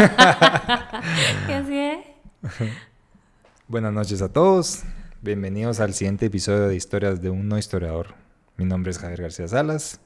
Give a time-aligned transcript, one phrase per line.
[1.46, 1.98] ¿Qué así es?
[3.68, 4.82] Buenas noches a todos.
[5.20, 8.14] Bienvenidos al siguiente episodio de Historias de un no historiador.
[8.56, 10.00] Mi nombre es Javier García Salas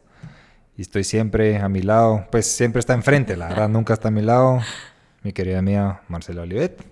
[0.76, 4.10] y estoy siempre a mi lado, pues siempre está enfrente, la verdad, nunca está a
[4.10, 4.58] mi lado,
[5.22, 6.84] mi querida mía Marcela Olivet.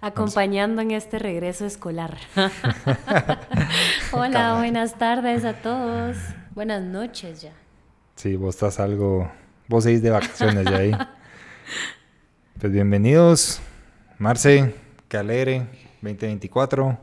[0.00, 2.18] Acompañando en este regreso escolar.
[4.12, 6.16] Hola, buenas tardes a todos.
[6.54, 7.52] Buenas noches ya.
[8.14, 9.28] Sí, vos estás algo,
[9.66, 10.92] vos seguís de vacaciones ya ahí.
[12.60, 13.60] Pues bienvenidos,
[14.18, 14.74] Marce,
[15.08, 15.66] qué alegre,
[16.02, 16.98] 2024.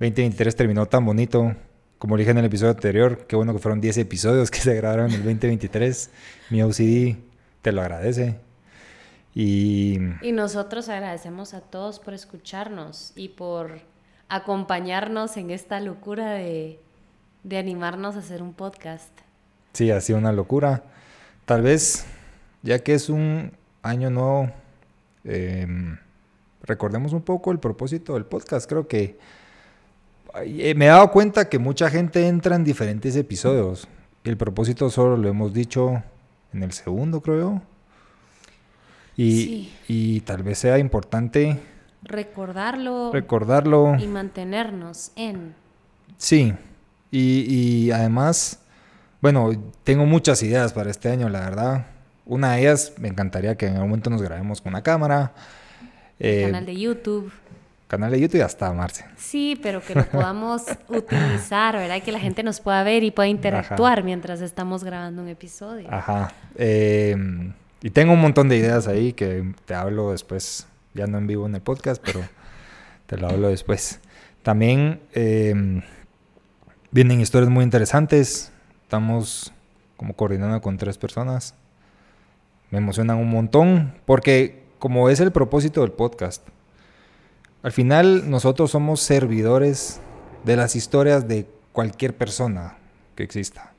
[0.00, 1.54] 2023 terminó tan bonito.
[1.98, 5.06] Como dije en el episodio anterior, qué bueno que fueron 10 episodios que se grabaron
[5.06, 6.10] en el 2023.
[6.50, 7.16] Mi OCD
[7.62, 8.40] te lo agradece.
[9.34, 13.80] Y, y nosotros agradecemos a todos por escucharnos y por
[14.28, 16.80] acompañarnos en esta locura de,
[17.44, 19.12] de animarnos a hacer un podcast.
[19.72, 20.82] Sí, ha sido una locura.
[21.44, 22.04] Tal vez,
[22.62, 23.52] ya que es un
[23.82, 24.50] año nuevo,
[25.24, 25.66] eh,
[26.62, 28.68] recordemos un poco el propósito del podcast.
[28.68, 29.18] Creo que
[30.44, 33.88] eh, me he dado cuenta que mucha gente entra en diferentes episodios.
[34.24, 36.02] El propósito solo lo hemos dicho
[36.52, 37.62] en el segundo, creo.
[39.16, 41.58] Y, y tal vez sea importante
[42.02, 45.54] recordarlo, recordarlo y mantenernos en.
[46.16, 46.54] Sí,
[47.10, 48.60] y, y además,
[49.20, 49.50] bueno,
[49.84, 51.86] tengo muchas ideas para este año, la verdad.
[52.24, 55.32] Una de ellas, me encantaría que en algún momento nos grabemos con una cámara.
[56.18, 57.32] Eh, canal de YouTube.
[57.88, 59.04] Canal de YouTube ya está, Marce.
[59.16, 62.00] Sí, pero que lo podamos utilizar, ¿verdad?
[62.02, 65.88] Que la gente nos pueda ver y pueda interactuar mientras estamos grabando un episodio.
[65.92, 66.32] Ajá.
[66.54, 67.16] Eh,
[67.82, 71.44] y tengo un montón de ideas ahí que te hablo después, ya no en vivo
[71.46, 72.20] en el podcast, pero
[73.06, 74.00] te lo hablo después.
[74.42, 75.82] También eh,
[76.92, 78.52] vienen historias muy interesantes.
[78.84, 79.52] Estamos
[79.96, 81.54] como coordinando con tres personas.
[82.72, 86.42] Me emocionan un montón porque como es el propósito del podcast,
[87.62, 90.00] al final nosotros somos servidores
[90.44, 92.78] de las historias de cualquier persona
[93.14, 93.74] que exista.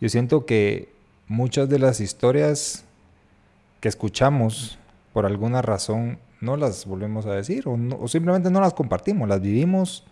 [0.00, 0.94] Yo siento que
[1.26, 2.84] muchas de las historias
[3.80, 4.78] que escuchamos
[5.12, 10.04] por alguna razón no las volvemos a decir o, simplemente no las compartimos, las vivimos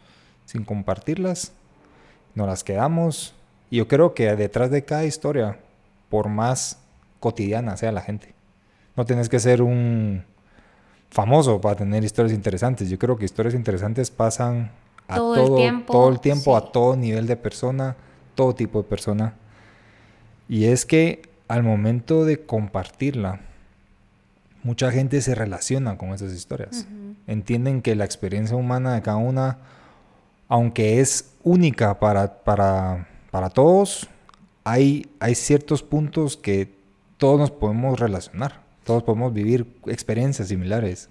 [0.46, 1.52] sin compartirlas,
[2.34, 3.36] no las quedamos.
[3.70, 5.60] Y yo creo que detrás de cada historia,
[6.08, 6.80] por más
[7.20, 8.34] cotidiana sea la gente,
[8.96, 10.24] no tienes que ser un
[11.10, 12.88] famoso para tener historias interesantes.
[12.88, 14.70] Yo creo que historias interesantes pasan
[15.08, 17.96] a todo, todo el tiempo, todo el tiempo a todo nivel de persona,
[18.34, 19.34] todo tipo de persona.
[20.48, 23.40] Y es que al momento de compartirla,
[24.62, 26.86] mucha gente se relaciona con esas historias.
[27.26, 29.58] Entienden que la experiencia humana de cada una,
[30.48, 34.08] aunque es única para, para, para todos,
[34.64, 36.75] hay, hay ciertos puntos que
[37.16, 38.64] todos nos podemos relacionar.
[38.84, 41.10] Todos podemos vivir experiencias similares.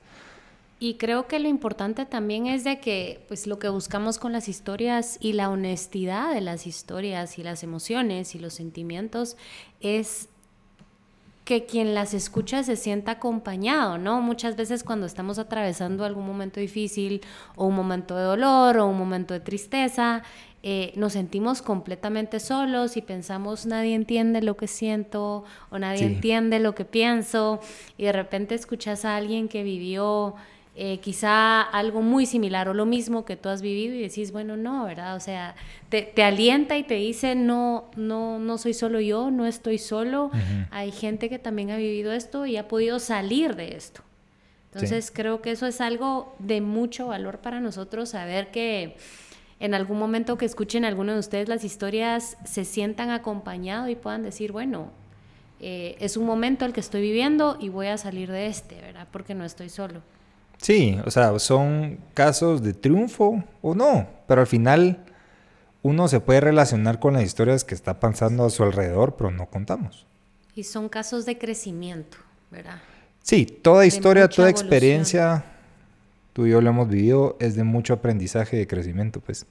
[0.79, 4.47] Y creo que lo importante también es de que pues lo que buscamos con las
[4.47, 9.37] historias y la honestidad de las historias y las emociones y los sentimientos
[9.79, 10.29] es
[11.45, 14.19] que quien las escucha se sienta acompañado, ¿no?
[14.19, 17.21] Muchas veces cuando estamos atravesando algún momento difícil
[17.55, 20.23] o un momento de dolor o un momento de tristeza,
[20.67, 26.57] eh, nos sentimos completamente solos y pensamos nadie entiende lo que siento o nadie entiende
[26.57, 27.59] lo que pienso
[27.99, 30.33] y de repente escuchas a alguien que vivió
[30.73, 34.57] eh, quizá algo muy similar o lo mismo que tú has vivido y decís, bueno,
[34.57, 35.15] no, ¿verdad?
[35.15, 35.53] O sea,
[35.89, 40.31] te, alienta y te dice, no, no, no soy solo yo, no estoy solo,
[40.71, 44.01] hay gente que también ha vivido esto y ha podido salir de esto.
[44.73, 48.97] Entonces creo que eso es algo de mucho valor para nosotros, saber que
[49.65, 54.23] en algún momento que escuchen alguno de ustedes las historias se sientan acompañados y puedan
[54.23, 54.91] decir, bueno,
[55.59, 59.07] eh, es un momento el que estoy viviendo y voy a salir de este, ¿verdad?
[59.11, 60.01] Porque no estoy solo.
[60.57, 65.03] Sí, o sea, son casos de triunfo o no, pero al final
[65.81, 69.47] uno se puede relacionar con las historias que está pasando a su alrededor, pero no
[69.47, 70.05] contamos.
[70.55, 72.17] Y son casos de crecimiento,
[72.49, 72.79] ¿verdad?
[73.21, 75.43] Sí, toda historia, toda experiencia,
[76.33, 79.45] tú y yo lo hemos vivido, es de mucho aprendizaje y de crecimiento, pues.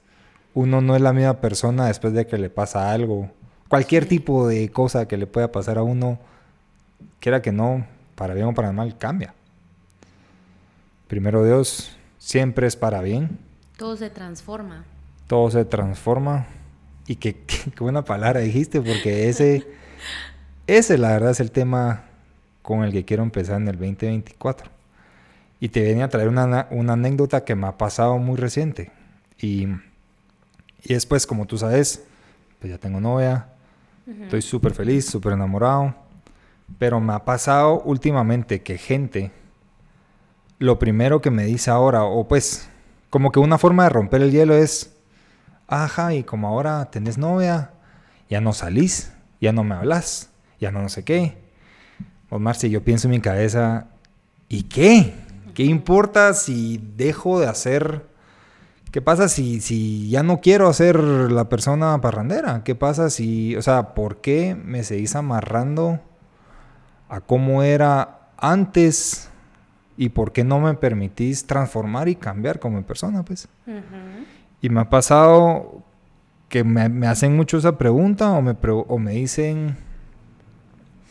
[0.55, 3.29] Uno no es la misma persona después de que le pasa algo.
[3.67, 6.17] Cualquier tipo de cosa que le pueda pasar a uno,
[7.19, 7.85] quiera que no,
[8.15, 9.35] para bien o para mal, cambia
[11.07, 13.39] primero Dios siempre es para bien.
[13.77, 14.85] Todo se transforma.
[15.27, 16.47] Todo se transforma.
[17.07, 17.37] Y qué,
[17.79, 19.67] buena palabra dijiste, porque ese,
[20.67, 22.05] ese la verdad es el tema
[22.61, 24.71] con el que quiero empezar en el 2024.
[25.59, 28.91] Y te venía a traer una, anécdota que me ha pasado muy reciente.
[29.39, 29.67] Y,
[30.85, 32.03] y después, como tú sabes,
[32.59, 33.47] pues ya tengo novia,
[34.21, 35.95] estoy súper feliz, súper enamorado.
[36.77, 39.31] Pero me ha pasado últimamente que gente,
[40.59, 42.69] lo primero que me dice ahora, o pues,
[43.09, 44.95] como que una forma de romper el hielo es,
[45.67, 47.71] ajá, y como ahora tenés novia,
[48.29, 49.11] ya no salís,
[49.41, 50.29] ya no me hablas,
[50.59, 51.35] ya no no sé qué.
[52.29, 53.87] Omar, si yo pienso en mi cabeza,
[54.49, 55.15] ¿y qué?
[55.55, 58.05] ¿Qué importa si dejo de hacer?
[58.95, 62.63] ¿Qué pasa si, si ya no quiero ser la persona parrandera?
[62.63, 65.99] ¿Qué pasa si, o sea, ¿por qué me seguís amarrando
[67.09, 69.29] a cómo era antes
[69.97, 73.49] y por qué no me permitís transformar y cambiar como persona, pues?
[74.61, 75.83] Y me ha pasado
[76.47, 79.75] que me, hacen mucho esa pregunta o me, o me dicen,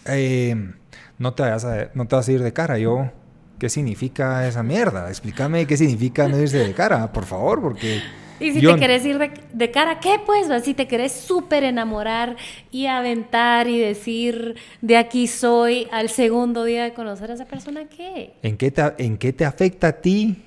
[0.06, 0.72] eh,
[1.19, 2.78] no, te vayas a, no te vas a ir de cara.
[2.78, 3.10] Yo,
[3.58, 5.08] ¿qué significa esa mierda?
[5.08, 8.02] Explícame qué significa no irse de cara, por favor, porque...
[8.40, 9.18] Y si te querés ir
[9.52, 10.48] de, cara, ¿qué pues?
[10.64, 12.36] Si te querés súper enamorar
[12.72, 17.84] y aventar y decir, de aquí soy, al segundo día de conocer a esa persona,
[17.84, 18.34] ¿qué?
[18.42, 20.44] ¿En qué te, en qué te afecta a ti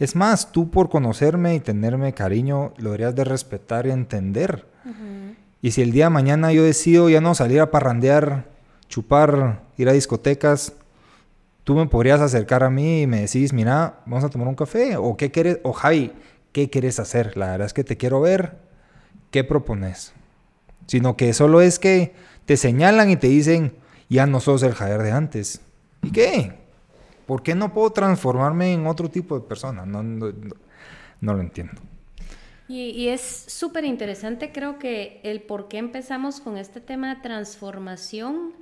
[0.00, 4.64] es más, tú por conocerme y tenerme cariño, lo deberías de respetar y entender.
[5.60, 8.46] Y si el día de mañana yo decido ya no salir a parrandear,
[8.88, 10.72] chupar, ir a discotecas,
[11.70, 14.96] tú me podrías acercar a mí y me decís, mira, vamos a tomar un café.
[14.96, 16.10] O qué quieres, o Javi,
[16.50, 17.36] ¿qué quieres hacer?
[17.36, 18.56] La verdad es que te quiero ver.
[19.30, 20.12] ¿Qué propones?
[20.88, 22.12] Sino que solo es que
[22.44, 23.72] te señalan y te dicen,
[24.08, 25.60] ya no sos el Javier de antes.
[26.02, 26.54] ¿Y qué?
[27.24, 29.86] ¿Por qué no puedo transformarme en otro tipo de persona?
[29.86, 30.32] No, no,
[31.20, 31.80] lo entiendo.
[32.66, 38.54] Y, es súper interesante, creo que el por qué empezamos con este tema de transformación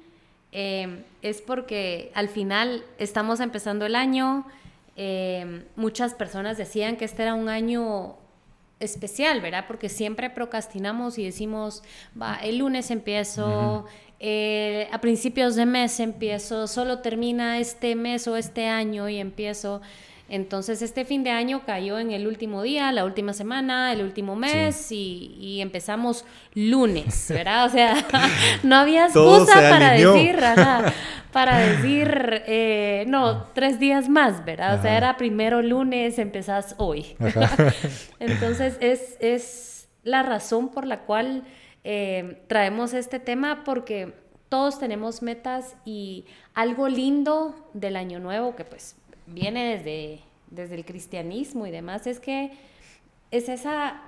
[0.52, 4.46] eh, es porque al final estamos empezando el año,
[4.96, 8.16] eh, muchas personas decían que este era un año
[8.80, 9.64] especial, ¿verdad?
[9.66, 11.82] Porque siempre procrastinamos y decimos,
[12.20, 13.86] va, el lunes empiezo,
[14.20, 19.80] eh, a principios de mes empiezo, solo termina este mes o este año y empiezo.
[20.28, 24.36] Entonces este fin de año cayó en el último día, la última semana, el último
[24.36, 27.66] mes y, empezamos lunes, ¿verdad?
[27.66, 28.06] O sea,
[28.62, 30.38] no había excusa para decir,
[31.32, 34.78] para decir, eh, no, tres días más, ¿verdad?
[34.78, 37.16] O sea, era primero lunes, empezás hoy.
[38.20, 41.44] Entonces es, es la razón por la cual
[41.84, 44.12] eh, traemos este tema porque
[44.48, 48.96] todos tenemos metas y algo lindo del año nuevo que pues
[49.32, 50.20] viene desde,
[50.50, 52.52] desde el cristianismo y demás es que
[53.30, 54.02] es, esa,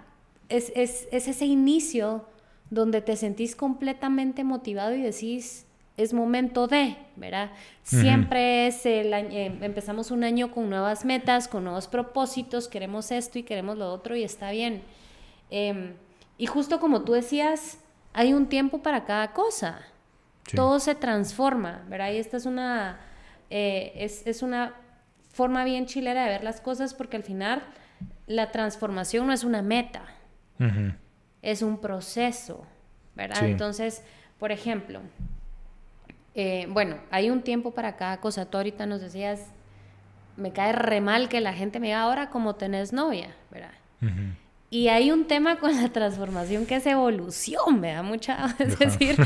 [0.48, 2.24] es, ese inicio
[2.70, 7.50] donde te sentís completamente motivado y decís, es momento de, ¿verdad?
[7.82, 13.10] Siempre es el año, eh, empezamos un año con nuevas metas, con nuevos propósitos, queremos
[13.10, 14.82] esto y queremos lo otro y está bien.
[15.50, 15.94] Em,
[16.38, 17.78] y justo como tú decías,
[18.12, 19.82] hay un tiempo para cada cosa.
[20.54, 22.12] Todo se transforma, ¿verdad?
[22.12, 22.98] Y esta es una,
[23.50, 23.92] eh,
[24.24, 24.74] es, una
[25.32, 27.62] forma bien chilera de ver las cosas porque al final
[28.26, 30.02] la transformación no es una meta,
[31.42, 32.66] es un proceso,
[33.14, 33.44] ¿verdad?
[33.44, 34.02] Entonces,
[34.38, 35.00] por ejemplo,
[36.34, 38.46] eh, bueno, hay un tiempo para cada cosa.
[38.46, 39.46] Tú ahorita nos decías,
[40.36, 43.72] me cae re mal que la gente me diga ahora como tenés novia, ¿verdad?
[44.72, 48.54] Y hay un tema con la transformación que es evolución, me da mucha...
[48.60, 49.16] Es decir,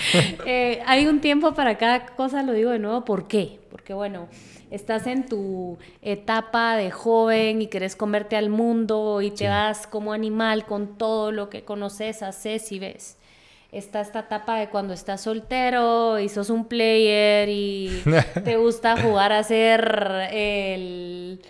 [0.46, 3.60] eh, hay un tiempo para cada cosa, lo digo de nuevo, ¿por qué?
[3.70, 4.26] Porque bueno,
[4.70, 10.14] estás en tu etapa de joven y querés comerte al mundo y te das como
[10.14, 13.18] animal con todo lo que conoces, haces y ves.
[13.70, 18.02] Está esta etapa de cuando estás soltero y sos un player y
[18.44, 21.42] te gusta jugar a ser el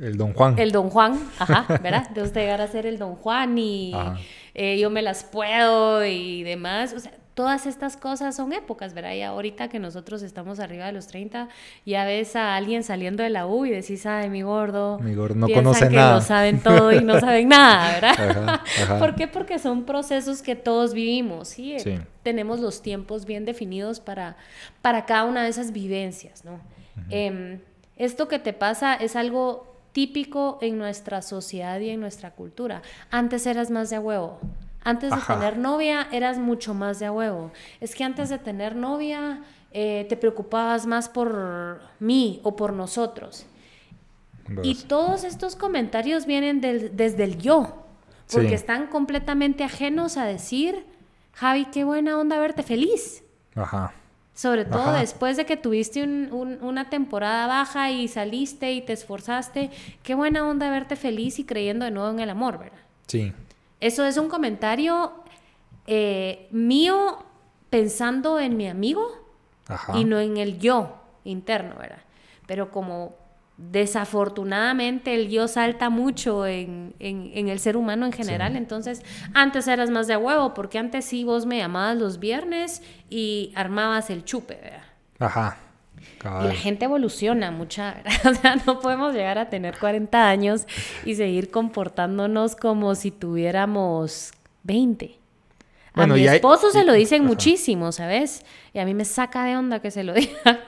[0.00, 0.58] el Don Juan.
[0.58, 2.10] El Don Juan, ajá, ¿verdad?
[2.10, 3.94] De usted llegar a ser el Don Juan y
[4.54, 6.92] eh, yo me las puedo y demás.
[6.92, 9.12] O sea, todas estas cosas son épocas, ¿verdad?
[9.12, 11.50] Y ahorita que nosotros estamos arriba de los 30,
[11.84, 14.98] ya ves a alguien saliendo de la U y decís, ay, mi gordo.
[15.00, 16.14] Mi gordo no conoce que nada.
[16.14, 18.60] lo saben todo y no saben nada, ¿verdad?
[18.98, 19.28] ¿Por qué?
[19.28, 21.76] Porque son procesos que todos vivimos, ¿sí?
[22.22, 24.38] Tenemos los tiempos bien definidos para,
[24.80, 26.58] para cada una de esas vivencias, ¿no?
[27.10, 27.60] Em,
[27.96, 32.82] esto que te pasa es algo típico en nuestra sociedad y en nuestra cultura.
[33.10, 34.38] Antes eras más de huevo.
[34.84, 37.50] Antes de tener novia eras mucho más de huevo.
[37.80, 39.40] Es que antes de tener novia
[39.72, 43.46] eh, te preocupabas más por mí o por nosotros.
[44.62, 47.86] Y todos estos comentarios vienen desde el yo,
[48.30, 50.84] porque están completamente ajenos a decir,
[51.32, 53.24] Javi, qué buena onda verte feliz.
[53.54, 53.94] Ajá.
[54.36, 59.70] Sobre todo después de que tuviste una temporada baja y saliste y te esforzaste.
[60.02, 62.78] Qué buena onda verte feliz y creyendo de nuevo en el amor, ¿verdad?
[63.06, 63.32] Sí.
[63.80, 65.14] Eso es un comentario
[65.86, 67.24] eh, mío
[67.70, 69.26] pensando en mi amigo,
[69.94, 72.02] y no en el yo interno, ¿verdad?
[72.46, 73.16] Pero como
[73.58, 79.02] desafortunadamente el yo salta mucho en, el ser humano en general, entonces
[79.34, 84.10] antes eras más de huevo, porque antes sí vos me llamabas los viernes y armabas
[84.10, 84.82] el chupe, ¿verdad?
[85.18, 85.58] Ajá.
[86.20, 90.66] Y la gente evoluciona mucha, o sea, no podemos llegar a tener 40 años
[91.04, 94.32] y seguir comportándonos como si tuviéramos
[94.64, 95.25] 20
[95.96, 98.44] a mi esposo se lo dicen muchísimo, ¿sabes?
[98.72, 100.60] Y a mí me saca de onda que se lo digan,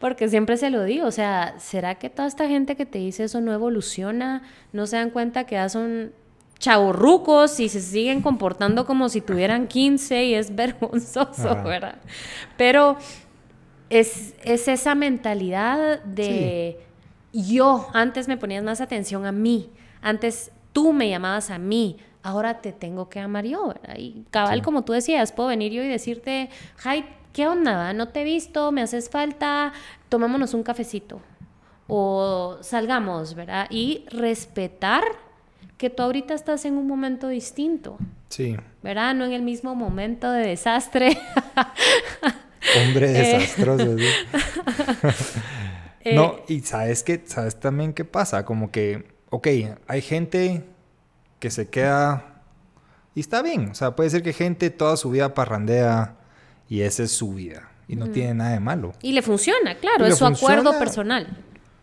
[0.00, 1.06] porque siempre se lo digo.
[1.06, 4.42] O sea, ¿será que toda esta gente que te dice eso no evoluciona?
[4.72, 6.12] ¿No se dan cuenta que ya son
[6.58, 11.96] chavorrucos y se siguen comportando como si tuvieran 15 y es vergonzoso, ¿verdad?
[12.56, 12.96] Pero
[13.90, 16.80] es, esa mentalidad de
[17.32, 22.60] yo, antes me ponías más atención a mí, antes tú me llamabas a mí, ahora
[22.60, 23.96] te tengo que amar yo, ¿verdad?
[23.96, 27.92] Y cabal, como tú decías, puedo venir yo y decirte, Jai, ¿qué onda?
[27.94, 29.72] No te he visto, me haces falta,
[30.10, 31.20] tomémonos un cafecito
[31.86, 33.66] o salgamos, ¿verdad?
[33.70, 35.02] Y respetar
[35.78, 37.96] que tú ahorita estás en un momento distinto.
[38.28, 38.56] Sí.
[38.82, 39.14] ¿Verdad?
[39.14, 41.16] No en el mismo momento de desastre.
[42.86, 43.38] Hombre eh.
[43.38, 43.86] desastroso.
[46.12, 46.44] no, eh.
[46.48, 49.48] y sabes qué, sabes también qué pasa, como que, ok,
[49.86, 50.64] hay gente
[51.38, 52.42] que se queda...
[53.14, 56.16] Y está bien, o sea, puede ser que gente toda su vida parrandea
[56.68, 58.92] y esa es su vida y no tiene nada de malo.
[59.02, 61.26] Y le funciona, claro, es su acuerdo personal.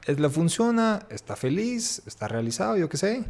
[0.05, 3.25] Es, le funciona, está feliz, está realizado, yo qué sé,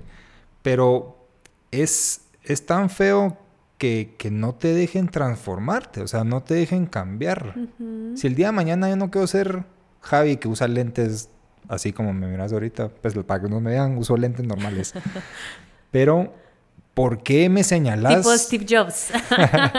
[0.62, 1.26] pero
[1.72, 3.38] es, es tan feo
[3.78, 7.56] que, que, no te dejen transformarte, o sea, no te dejen cambiar.
[8.16, 9.64] Si el día de mañana yo no quiero ser
[10.02, 11.30] Javi que usa lentes
[11.68, 14.94] así como me miras ahorita, pues para que no me vean, uso lentes normales.
[15.96, 16.34] Pero,
[16.94, 18.18] ¿por qué me señalas?
[18.18, 19.12] Tipo Steve Jobs.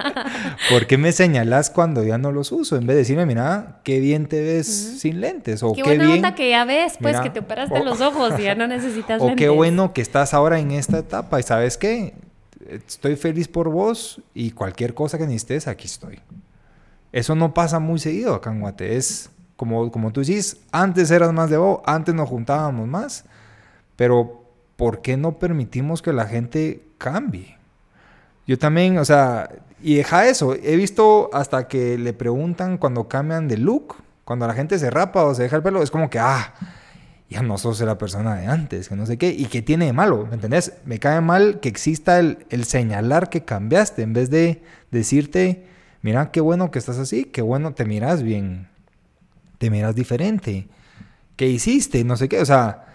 [0.71, 2.77] ¿Por qué me señalas cuando ya no los uso?
[2.77, 4.67] En vez de decirme, mira, qué bien te ves
[4.99, 5.63] sin lentes.
[5.63, 6.17] O qué, qué buena bien...
[6.17, 9.35] onda que ya ves, pues, que te operaste los ojos y ya no necesitas lentes.
[9.35, 11.39] O qué bueno que estás ahora en esta etapa.
[11.39, 12.15] ¿Y sabes qué?
[12.67, 16.21] Estoy feliz por vos y cualquier cosa que necesites, aquí estoy.
[17.13, 18.97] Eso no pasa muy seguido acá en Guate.
[18.97, 23.27] Es como, como tú dices, antes eras más de vos, antes nos juntábamos más,
[23.97, 24.46] pero
[24.76, 27.56] ¿por qué no permitimos que la gente cambie?
[28.47, 29.50] Yo también, o sea,
[29.83, 34.54] y deja eso, he visto hasta que le preguntan cuando cambian de look, cuando la
[34.54, 36.54] gente se rapa o se deja el pelo, es como que, ah,
[37.28, 39.92] ya no sos la persona de antes, que no sé qué, y que tiene de
[39.92, 40.75] malo, ¿me entendés?
[40.85, 45.66] Me cae mal que exista el, el señalar que cambiaste, en vez de decirte,
[46.02, 48.68] mira, qué bueno que estás así, qué bueno, te miras bien,
[49.59, 50.68] te miras diferente,
[51.35, 52.04] ¿qué hiciste?
[52.04, 52.86] No sé qué, o sea,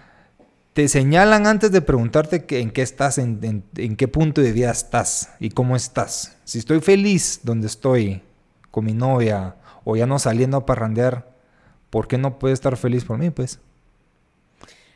[0.74, 3.64] te señalan antes de preguntarte en qué estás, en,
[3.98, 6.38] qué punto de vida estás y cómo estás.
[6.46, 8.22] Si estoy feliz donde estoy
[8.70, 11.30] con mi novia o ya no saliendo a parrandear,
[11.90, 13.60] ¿por qué no puedes estar feliz por mí, pues?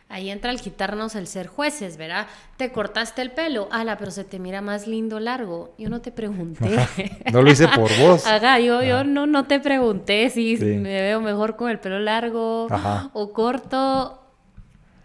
[0.08, 2.28] Ahí entra el quitarnos el ser jueces, ¿verdad?
[2.58, 5.74] Te cortaste el pelo, ala, pero se te mira más lindo largo.
[5.78, 6.78] Yo no te pregunté.
[7.34, 8.26] no lo hice por vos.
[8.28, 12.68] Ajá, yo, yo no, no te pregunté si me veo mejor con el pelo largo
[13.12, 14.25] o corto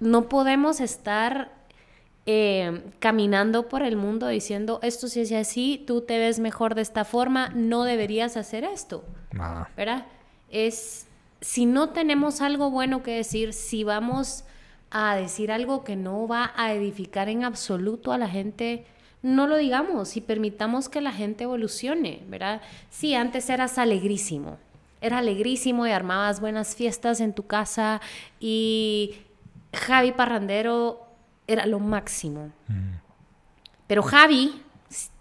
[0.00, 1.52] no podemos estar
[2.26, 6.82] eh, caminando por el mundo diciendo esto si es así, tú te ves mejor de
[6.82, 9.04] esta forma, no deberías hacer esto.
[9.76, 10.06] ¿Verdad?
[10.50, 11.06] Es
[11.40, 14.44] si no tenemos algo bueno que decir, si vamos
[14.90, 18.84] a decir algo que no va a edificar en absoluto a la gente,
[19.22, 22.60] no lo digamos y permitamos que la gente evolucione, ¿verdad?
[22.90, 24.58] Sí, antes eras alegrísimo,
[25.00, 28.00] era alegrísimo y armabas buenas fiestas en tu casa
[28.38, 29.14] y
[29.72, 31.06] Javi Parrandero
[31.46, 32.50] era lo máximo.
[32.68, 32.94] Mm.
[33.86, 34.62] Pero Javi,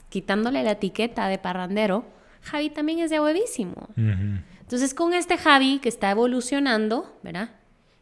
[0.09, 2.05] quitándole la etiqueta de Parrandero,
[2.41, 3.89] Javi también es de huevísimo.
[3.95, 7.49] Entonces, con este Javi que está evolucionando, ¿verdad?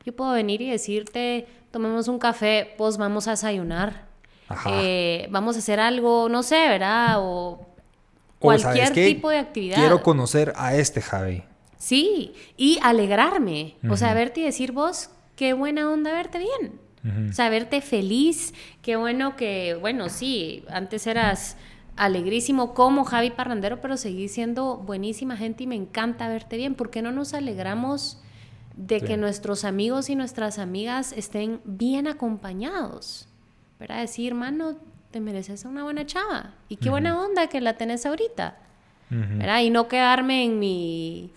[0.06, 4.06] Yo puedo venir y decirte, tomemos un café, pues vamos a desayunar.
[4.68, 7.16] Eh, vamos a hacer algo, no sé, ¿verdad?
[7.20, 7.66] O
[8.40, 9.78] cualquier tipo de actividad.
[9.78, 11.44] Quiero conocer a este Javi.
[11.78, 13.76] Sí, y alegrarme.
[13.90, 16.82] O sea, verte y decir vos, qué buena onda verte bien.
[17.30, 21.56] O sea, verte feliz, qué bueno que, bueno, sí, antes eras
[21.96, 26.76] alegrísimo como Javi Parrandero, pero seguís siendo buenísima gente y me encanta verte bien.
[26.76, 28.22] ¿Por qué no nos alegramos
[28.76, 33.30] de que nuestros amigos y nuestras amigas estén bien acompañados?
[33.80, 34.02] ¿Verdad?
[34.02, 34.76] Decir, hermano,
[35.12, 36.56] te mereces una buena chava.
[36.68, 38.58] Y qué buena onda que la tenés ahorita.
[39.10, 39.62] ¿Verdad?
[39.62, 41.32] Y no quedarme en mi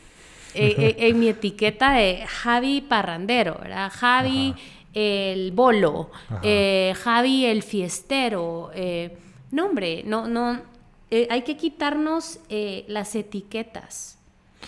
[0.55, 3.91] eh, eh, en mi etiqueta de Javi Parrandero, ¿verdad?
[3.95, 4.55] Javi
[4.93, 6.11] el bolo,
[6.43, 8.71] eh, Javi el fiestero.
[9.51, 10.63] no, hombre, no, no.
[11.31, 12.39] hay que quitarnos
[12.89, 14.17] las etiquetas.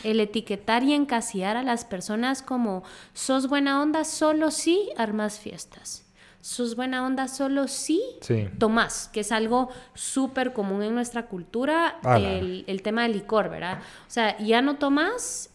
[0.04, 6.04] El etiquetar y encasillar a las personas como sos buena onda solo si armas fiestas.
[6.40, 8.48] Sos buena onda solo si Sí.
[8.58, 13.78] tomás, que es algo súper común en nuestra cultura, el, el tema del licor, ¿verdad?
[14.08, 15.50] O sea, ya no tomás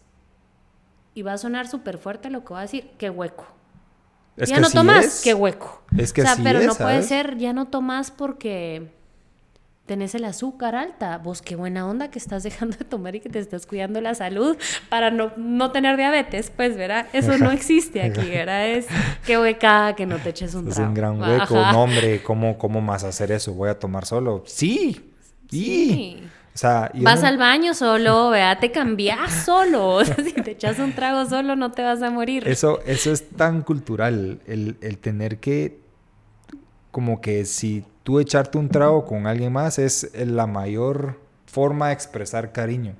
[1.17, 3.47] y va a sonar súper fuerte lo que voy a decir, qué hueco.
[4.35, 5.21] Es ya que no así tomás, es.
[5.23, 5.81] qué hueco.
[5.97, 8.91] Es que o sea, así pero es, no puede ser, ya no tomás porque
[9.87, 11.17] tenés el azúcar alta.
[11.17, 14.13] Vos qué buena onda que estás dejando de tomar y que te estás cuidando la
[14.13, 14.57] salud
[14.89, 17.07] para no, no tener diabetes, pues, ¿verdad?
[17.13, 18.67] Eso no existe aquí, ¿verdad?
[18.67, 18.85] Es
[19.25, 20.89] qué hueca que no te eches un Es trago.
[20.89, 21.57] un gran hueco.
[21.57, 21.71] Ajá.
[21.71, 23.53] No, hombre, ¿cómo, ¿cómo más hacer eso?
[23.53, 24.43] ¿Voy a tomar solo?
[24.45, 25.13] Sí.
[25.49, 26.19] Sí.
[26.19, 26.23] Sí.
[26.57, 28.57] O sea, yo Vas no- al baño solo, ¿verdad?
[28.59, 29.95] Te cambias solo.
[29.97, 32.47] O sea, si te echas un trago solo, no te vas a morir.
[32.47, 35.79] Eso, eso es tan cultural, el, el tener que,
[36.89, 41.93] como que si tú echarte un trago con alguien más es la mayor forma de
[41.93, 42.95] expresar cariño.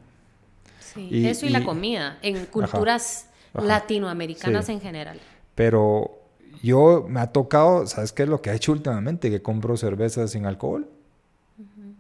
[0.80, 3.66] Sí, y- eso y, la comida, en culturas Ajá.
[3.66, 4.74] latinoamericanas Sí.
[4.74, 5.20] en general.
[5.56, 6.20] Pero
[6.62, 9.32] yo me ha tocado, ¿sabes qué es lo que he hecho últimamente?
[9.32, 10.88] Que compro cervezas sin alcohol.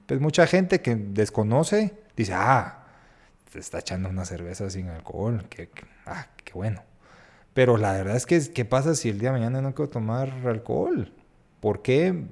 [0.07, 2.85] Pues mucha gente que desconoce dice, ah,
[3.51, 5.69] te está echando una cerveza sin alcohol, que,
[6.05, 6.81] ah, qué bueno.
[7.53, 10.31] Pero la verdad es que, ¿qué pasa si el día de mañana no quiero tomar
[10.45, 11.13] alcohol?
[11.59, 12.25] ¿Por qué,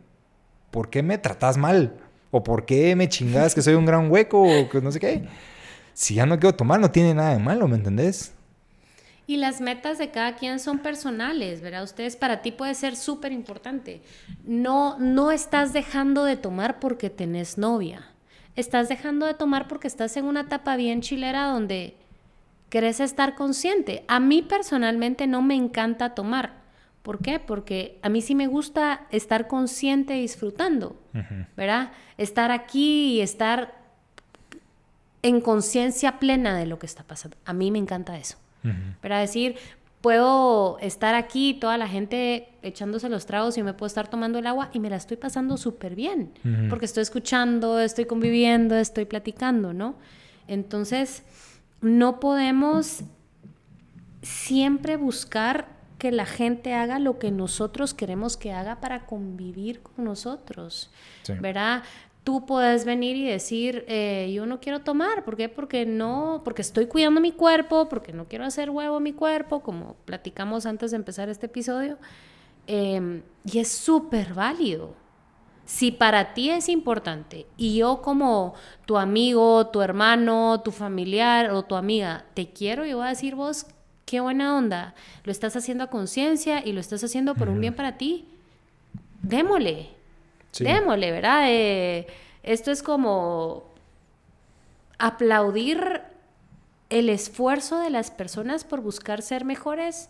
[0.72, 1.98] ¿Por qué me tratas mal?
[2.32, 4.42] ¿O por qué me chingas que soy un gran hueco?
[4.42, 5.28] O que no sé qué.
[5.94, 8.35] Si ya no quiero tomar, no tiene nada de malo, ¿me entendés?
[9.28, 11.84] Y las metas de cada quien son personales, ¿verdad?
[11.84, 14.02] Ustedes, para ti puede ser súper importante.
[14.44, 18.08] No, no estás dejando de tomar porque tenés novia.
[18.56, 21.96] Estás dejando de tomar porque estás en una etapa bien chilera donde
[22.70, 24.06] querés estar consciente.
[24.08, 26.64] A mí personalmente no me encanta tomar.
[27.02, 27.40] ¿Por qué?
[27.40, 30.96] Porque a mí sí me gusta estar consciente y disfrutando,
[31.56, 31.92] ¿verdad?
[32.18, 33.76] Estar aquí y estar
[35.22, 37.38] en conciencia plena de lo que está pasando.
[37.46, 38.38] A mí me encanta eso.
[39.02, 39.56] Para decir,
[40.02, 44.38] puedo estar aquí, toda la gente echándose los tragos y yo me puedo estar tomando
[44.40, 46.32] el agua y me la estoy pasando súper bien,
[46.70, 49.96] porque estoy escuchando, estoy conviviendo, estoy platicando, ¿no?
[50.48, 51.24] Entonces,
[51.82, 53.02] no podemos
[54.22, 60.06] siempre buscar que la gente haga lo que nosotros queremos que haga para convivir con
[60.06, 60.92] nosotros,
[61.24, 61.34] Sí.
[61.40, 61.84] ¿verdad?
[62.26, 65.48] Tú puedes venir y decir, eh, yo no quiero tomar, ¿por qué?
[65.48, 69.62] Porque no, porque estoy cuidando mi cuerpo, porque no quiero hacer huevo a mi cuerpo,
[69.62, 71.98] como platicamos antes de empezar este episodio,
[72.68, 74.96] eh, y es súper válido.
[75.66, 78.54] Si para ti es importante y yo como
[78.86, 83.34] tu amigo, tu hermano, tu familiar o tu amiga, te quiero, yo voy a decir
[83.34, 83.66] vos,
[84.06, 87.76] qué buena onda, lo estás haciendo a conciencia y lo estás haciendo por un bien
[87.76, 88.28] para ti,
[89.24, 89.95] démosle,
[90.58, 90.64] Sí.
[90.64, 91.46] démosle, ¿verdad?
[91.50, 92.08] Eh,
[92.44, 93.66] esto es como
[94.98, 96.02] aplaudir
[96.90, 100.10] el esfuerzo de las personas por buscar ser mejores,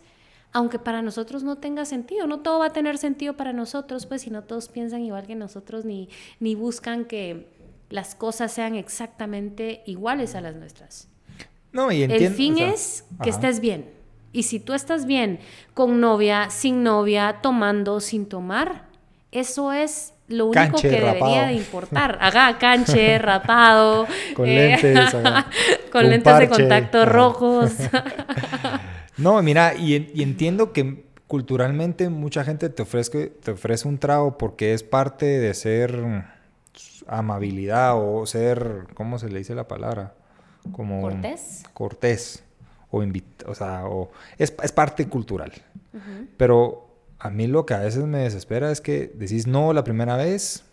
[0.51, 2.27] aunque para nosotros no tenga sentido.
[2.27, 5.35] No todo va a tener sentido para nosotros, pues si no todos piensan igual que
[5.35, 7.47] nosotros ni, ni buscan que
[7.89, 11.07] las cosas sean exactamente iguales a las nuestras.
[11.71, 13.39] No, y El entiendo, fin o sea, es que ajá.
[13.39, 13.89] estés bien.
[14.31, 15.39] Y si tú estás bien
[15.73, 18.87] con novia, sin novia, tomando, sin tomar,
[19.31, 21.25] eso es lo único Canche, que rapado.
[21.25, 22.17] debería de importar.
[22.21, 24.07] Haga canche, rapado.
[24.35, 25.11] Con eh, lentes,
[25.91, 27.71] con de contacto rojos.
[29.17, 33.97] No, mira, y, en- y entiendo que culturalmente mucha gente te ofrece, te ofrece un
[33.97, 35.97] trago porque es parte de ser
[37.07, 40.13] amabilidad o ser, ¿cómo se le dice la palabra?
[40.71, 41.63] Como Cortés.
[41.73, 42.43] Cortés.
[42.91, 45.51] O, invit- o sea, o, es, es parte cultural.
[46.37, 46.84] Pero
[47.19, 50.65] a mí lo que a veces me desespera es que decís no la primera vez,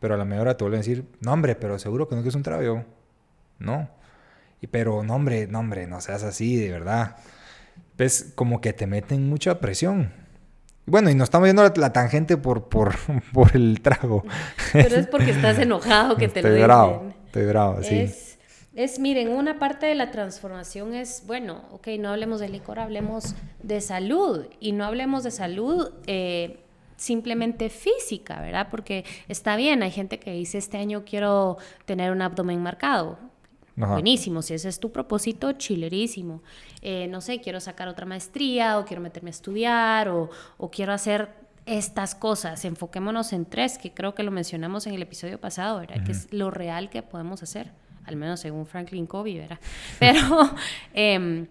[0.00, 2.22] pero a la media hora te vuelven a decir, no hombre, pero seguro que no
[2.22, 2.84] quieres un trago.
[3.58, 3.88] No.
[4.60, 7.16] Y pero, no hombre, no hombre, no seas así, de verdad.
[7.96, 10.12] Pues como que te meten mucha presión.
[10.86, 12.94] Bueno, y nos estamos yendo la, la tangente por, por,
[13.32, 14.24] por el trago.
[14.72, 16.66] Pero es porque estás enojado que te estoy lo dicen.
[16.66, 18.00] bravo, estoy bravo, sí.
[18.00, 18.31] Es,
[18.74, 23.34] es, miren, una parte de la transformación es, bueno, ok, no hablemos de licor, hablemos
[23.62, 24.46] de salud.
[24.60, 26.60] Y no hablemos de salud eh,
[26.96, 28.68] simplemente física, ¿verdad?
[28.70, 33.18] Porque está bien, hay gente que dice, este año quiero tener un abdomen marcado.
[33.76, 33.92] Ajá.
[33.92, 36.42] Buenísimo, si ese es tu propósito, chilerísimo.
[36.82, 40.92] Eh, no sé, quiero sacar otra maestría o quiero meterme a estudiar o, o quiero
[40.92, 41.30] hacer
[41.66, 42.64] estas cosas.
[42.64, 46.04] Enfoquémonos en tres, que creo que lo mencionamos en el episodio pasado, ¿verdad?
[46.04, 47.72] Que es lo real que podemos hacer,
[48.04, 49.58] al menos según Franklin Covey, ¿verdad?
[49.98, 50.50] Pero,
[50.92, 51.46] em,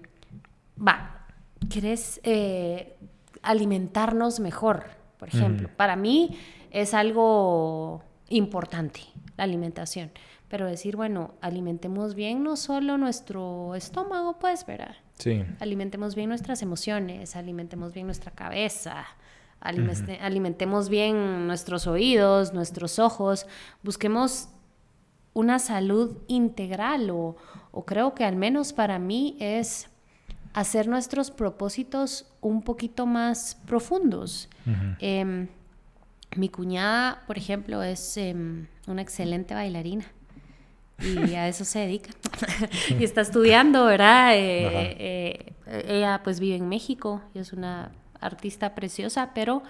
[0.77, 1.25] va,
[1.69, 2.95] ¿querés eh,
[3.41, 4.85] alimentarnos mejor?
[5.17, 6.37] Por ejemplo, para mí
[6.71, 9.01] es algo importante,
[9.37, 10.11] la alimentación.
[10.47, 14.95] pero decir, bueno, alimentemos bien no solo nuestro estómago, pues, ¿verdad?
[15.17, 15.43] Sí.
[15.59, 19.05] Alimentemos bien nuestras emociones, alimentemos bien nuestra cabeza,
[19.61, 23.45] alimentemos bien nuestros oídos, nuestros ojos,
[23.83, 24.49] busquemos
[25.33, 27.35] una salud integral o,
[27.85, 29.87] creo que al menos para mí es
[30.53, 34.49] hacer nuestros propósitos un poquito más profundos.
[34.99, 35.47] Em,
[36.35, 40.05] mi cuñada, por ejemplo, es em, una excelente bailarina
[40.99, 42.11] y a eso se dedica.
[42.99, 44.35] y está estudiando, ¿verdad?
[44.35, 45.53] Eh, eh,
[45.87, 49.63] ella pues vive en México y es una artista preciosa, pero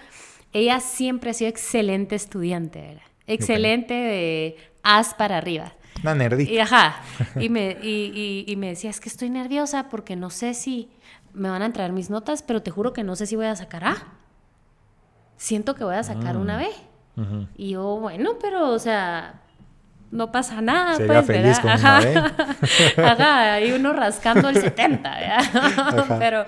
[0.52, 3.02] ella siempre ha sido excelente estudiante, ¿verdad?
[3.26, 5.72] Excelente de as para arriba.
[6.02, 6.50] Una nerdita.
[6.50, 6.96] Y, ajá,
[7.38, 10.90] y me, y, me decía, es que estoy nerviosa porque no sé si
[11.32, 13.56] me van a entrar mis notas, pero te juro que no sé si voy a
[13.56, 13.96] sacar A.
[15.36, 16.68] Siento que voy a sacar una B.
[17.56, 19.42] Y yo, bueno, pero, o sea,
[20.10, 20.96] no pasa nada.
[20.96, 22.00] Sería pues, feliz con ajá.
[22.00, 23.02] Una B.
[23.02, 26.16] ajá, hay uno rascando el 70, ¿verdad?
[26.18, 26.44] Pero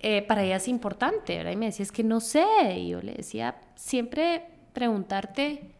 [0.00, 1.52] eh, para ella es importante, ¿verdad?
[1.52, 2.44] Y me decía, es que no sé.
[2.76, 5.73] Y yo le decía, siempre preguntarte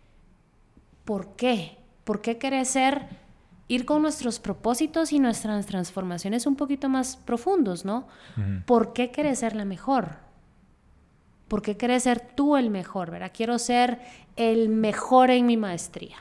[1.04, 1.78] por qué.
[2.04, 3.06] ¿Por qué querés ser,
[3.68, 8.06] ir con nuestros propósitos y nuestras transformaciones un poquito más profundos, ¿no?
[8.66, 10.16] ¿Por qué querés ser la mejor?
[11.48, 13.32] ¿Por qué querés ser tú el mejor, verdad?
[13.34, 14.00] Quiero ser
[14.36, 16.16] el mejor en mi maestría.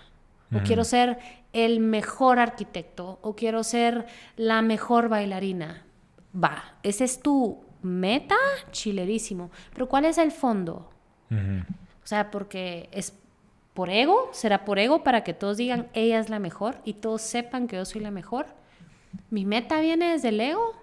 [0.55, 1.17] O quiero ser
[1.51, 3.19] el mejor arquitecto.
[3.23, 4.05] O quiero ser
[4.37, 5.83] la mejor bailarina.
[6.35, 8.35] Va, ese es tu meta,
[8.71, 9.49] chilerísimo.
[9.73, 10.89] Pero ¿cuál es el fondo?
[11.31, 13.13] O sea, porque es
[13.73, 17.21] por ego, será por ego para que todos digan ella es la mejor y todos
[17.21, 18.45] sepan que yo soy la mejor.
[19.29, 20.73] ¿Mi meta viene desde el ego?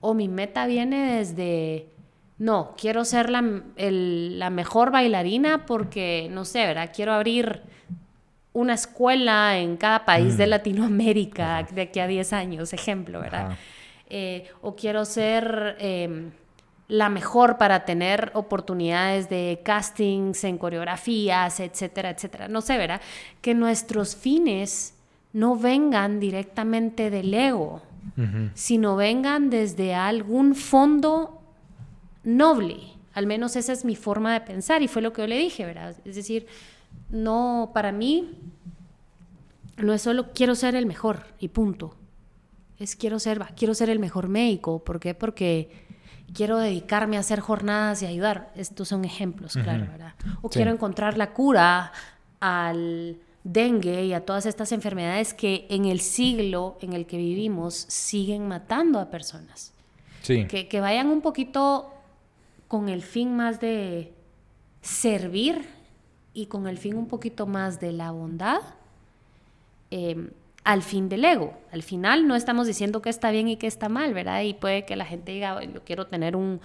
[0.00, 1.86] ¿O mi meta viene desde,
[2.38, 3.42] no, quiero ser la,
[3.76, 6.90] la mejor bailarina porque, no sé, ¿verdad?
[6.94, 7.62] Quiero abrir
[8.52, 10.50] una escuela en cada país de mm.
[10.50, 13.56] Latinoamérica de aquí a 10 años, ejemplo, ¿verdad?
[14.08, 15.76] Eh, o quiero ser...
[15.78, 16.32] Em,
[16.92, 22.48] la mejor para tener oportunidades de castings en coreografías, etcétera, etcétera.
[22.48, 23.00] No sé, ¿verdad?
[23.40, 24.92] Que nuestros fines
[25.32, 27.80] no vengan directamente del ego,
[28.52, 31.40] sino vengan desde algún fondo
[32.24, 32.76] noble.
[33.14, 35.64] Al menos esa es mi forma de pensar y fue lo que yo le dije,
[35.64, 35.96] ¿verdad?
[36.04, 36.46] Es decir,
[37.08, 38.36] no, para mí,
[39.78, 41.96] no es solo quiero ser el mejor y punto.
[42.78, 44.84] Es quiero ser, quiero ser el mejor médico.
[44.84, 45.14] ¿Por qué?
[45.14, 45.90] Porque
[46.34, 48.52] quiero dedicarme a hacer jornadas y ayudar.
[48.54, 50.14] Estos son ejemplos, claro, ¿verdad?
[50.40, 51.92] O quiero encontrar la cura
[52.40, 57.74] al dengue y a todas estas enfermedades que en el siglo en el que vivimos
[57.74, 59.72] siguen matando a personas.
[60.22, 60.46] Sí.
[60.46, 61.92] Que, que vayan un poquito
[62.68, 64.12] con el fin más de
[64.80, 65.68] servir
[66.34, 68.60] y con el fin un poquito más de la bondad.
[69.90, 70.30] Eh,
[70.64, 71.54] al fin del ego.
[71.72, 74.42] Al final no estamos diciendo que está bien y que está mal, ¿verdad?
[74.42, 76.60] Y puede que la gente diga, yo quiero tener un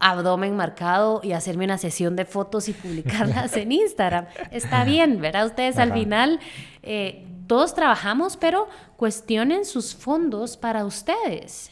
[0.00, 4.26] abdomen marcado y hacerme una sesión de fotos y publicarlas en Instagram.
[4.50, 5.46] Está bien, ¿verdad?
[5.46, 6.40] Ustedes al final,
[6.82, 11.70] eh, todos trabajamos, pero cuestionen sus fondos para ustedes.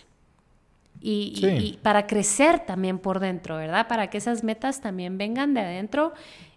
[1.01, 3.87] Y, y, para crecer también por dentro, ¿verdad?
[3.87, 6.12] Para que esas metas también vengan de adentro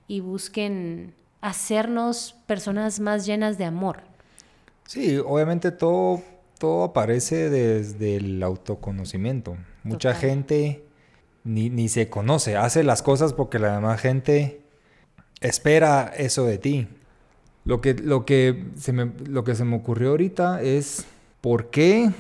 [0.08, 4.02] y busquen hacernos personas más llenas de amor.
[4.92, 6.22] Sí, obviamente todo,
[6.60, 9.56] todo aparece desde el autoconocimiento.
[9.84, 10.84] Mucha gente
[11.46, 14.60] ni, se conoce, hace las cosas porque la demás gente
[15.40, 16.90] espera eso de ti.
[17.64, 21.06] Lo que, lo que, se, me, lo que se me ocurrió ahorita es
[21.40, 22.12] ¿por qué,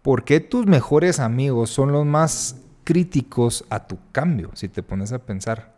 [0.00, 4.50] ¿por qué tus mejores amigos son los más críticos a tu cambio?
[4.54, 5.74] Si te pones a pensar.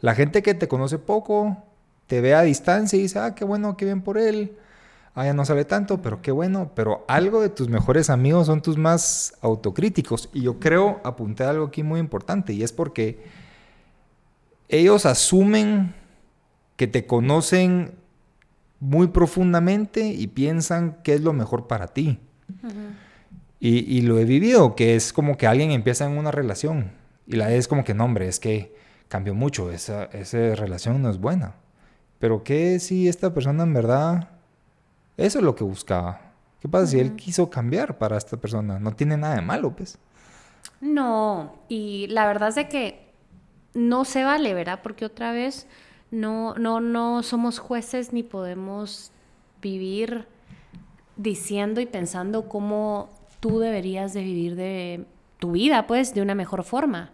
[0.00, 1.56] La gente que te conoce poco
[2.06, 4.56] te ve a distancia y dice, ah, qué bueno, qué bien por él
[5.14, 8.62] ah, ya no sale tanto, pero qué bueno, pero algo de tus mejores amigos son
[8.62, 10.28] tus más autocríticos.
[10.32, 13.22] Y yo creo, apunté algo aquí muy importante, y es porque
[14.68, 15.94] ellos asumen
[16.76, 17.92] que te conocen
[18.80, 22.18] muy profundamente y piensan qué es lo mejor para ti.
[23.60, 27.52] y, lo he vivido, que es como que alguien empieza en una relación y la
[27.52, 28.74] es como que no, hombre, es que
[29.08, 31.54] cambió mucho, esa, esa relación no es buena.
[32.18, 34.30] Pero ¿qué si esta persona en verdad
[35.16, 36.32] eso es lo que buscaba.
[36.60, 38.78] ¿Qué pasa si él quiso cambiar para esta persona?
[38.78, 39.98] No tiene nada de malo, pues.
[40.80, 43.12] No, y la verdad es de que
[43.74, 44.80] no se vale, ¿verdad?
[44.82, 45.66] Porque otra vez
[46.10, 49.12] no, no, no somos jueces ni podemos
[49.60, 50.26] vivir
[51.16, 55.04] diciendo y pensando cómo tú deberías de vivir de
[55.38, 57.10] tu vida, pues, de una mejor forma.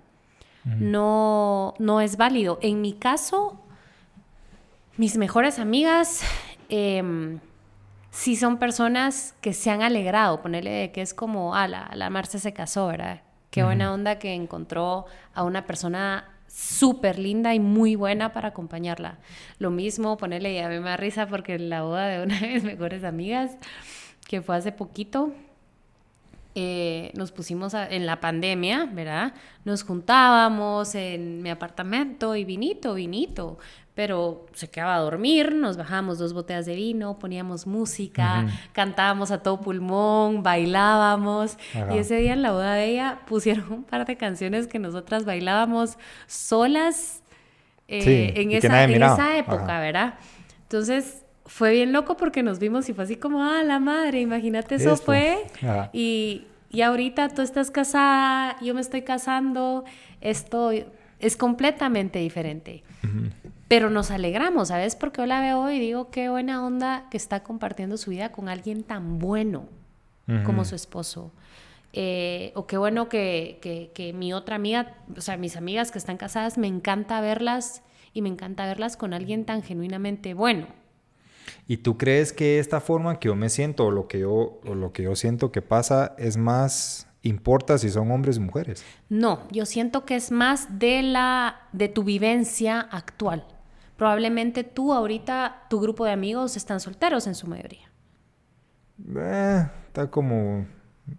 [0.65, 2.59] No, no es válido.
[2.61, 3.59] En mi caso,
[4.99, 6.21] mis mejores amigas,
[6.69, 7.39] em,
[8.11, 12.39] si son personas que se han alegrado, ponerle que es como, ah, la, la Marce
[12.39, 13.23] se casó, ¿verdad?
[13.51, 19.19] Qué buena onda que encontró a una persona súper linda y muy buena para acompañarla.
[19.59, 22.39] Lo mismo, ponerle, y a mí me da risa porque en la boda de una
[22.41, 23.57] de mis mejores amigas,
[24.27, 25.33] que fue hace poquito,
[26.55, 29.33] eh, nos pusimos en la pandemia, ¿verdad?
[29.65, 33.59] Nos juntábamos en mi apartamento y vinito, vinito,
[33.99, 39.43] pero se quedaba a dormir, nos bajábamos dos botellas de vino, poníamos música, cantábamos a
[39.43, 41.59] todo pulmón, bailábamos.
[41.93, 45.25] Y ese día en la boda de ella pusieron un par de canciones que nosotras
[45.25, 47.25] bailábamos solas
[47.89, 50.15] eh, en, esa, en, esa, época, ¿verdad?
[50.63, 54.77] Entonces fue bien loco porque nos vimos y fue así como, ah, la madre, imagínate,
[54.77, 55.45] eso fue.
[55.93, 59.85] Y, y ahorita tú estás casada, yo me estoy casando,
[60.21, 60.71] esto
[61.19, 62.85] es completamente diferente.
[63.69, 64.97] Pero nos alegramos, ¿sabes?
[64.97, 68.49] Porque yo la veo y digo, qué buena onda que está compartiendo su vida con
[68.49, 69.69] alguien tan bueno
[70.45, 71.33] como su esposo.
[71.95, 73.59] Eh, o qué bueno que,
[73.95, 78.21] que, mi otra amiga, o sea, mis amigas que están casadas, me encanta verlas y
[78.21, 80.67] me encanta verlas con alguien tan genuinamente bueno.
[81.67, 84.75] ¿Y tú crees que esta forma que yo me siento o lo que yo, o
[84.75, 88.85] lo que yo siento que pasa es más importa si son hombres o mujeres?
[89.09, 93.47] No, yo siento que es más de la de tu vivencia actual.
[93.99, 97.91] Probablemente tú ahorita, tu grupo de amigos están solteros en su mayoría.
[99.17, 100.69] Eh, está como,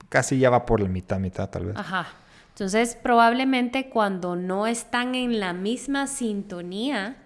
[0.08, 1.76] casi ya va por la mitad, mitad tal vez.
[1.76, 2.08] Ajá.
[2.48, 7.18] Entonces, probablemente cuando no están en la misma sintonía,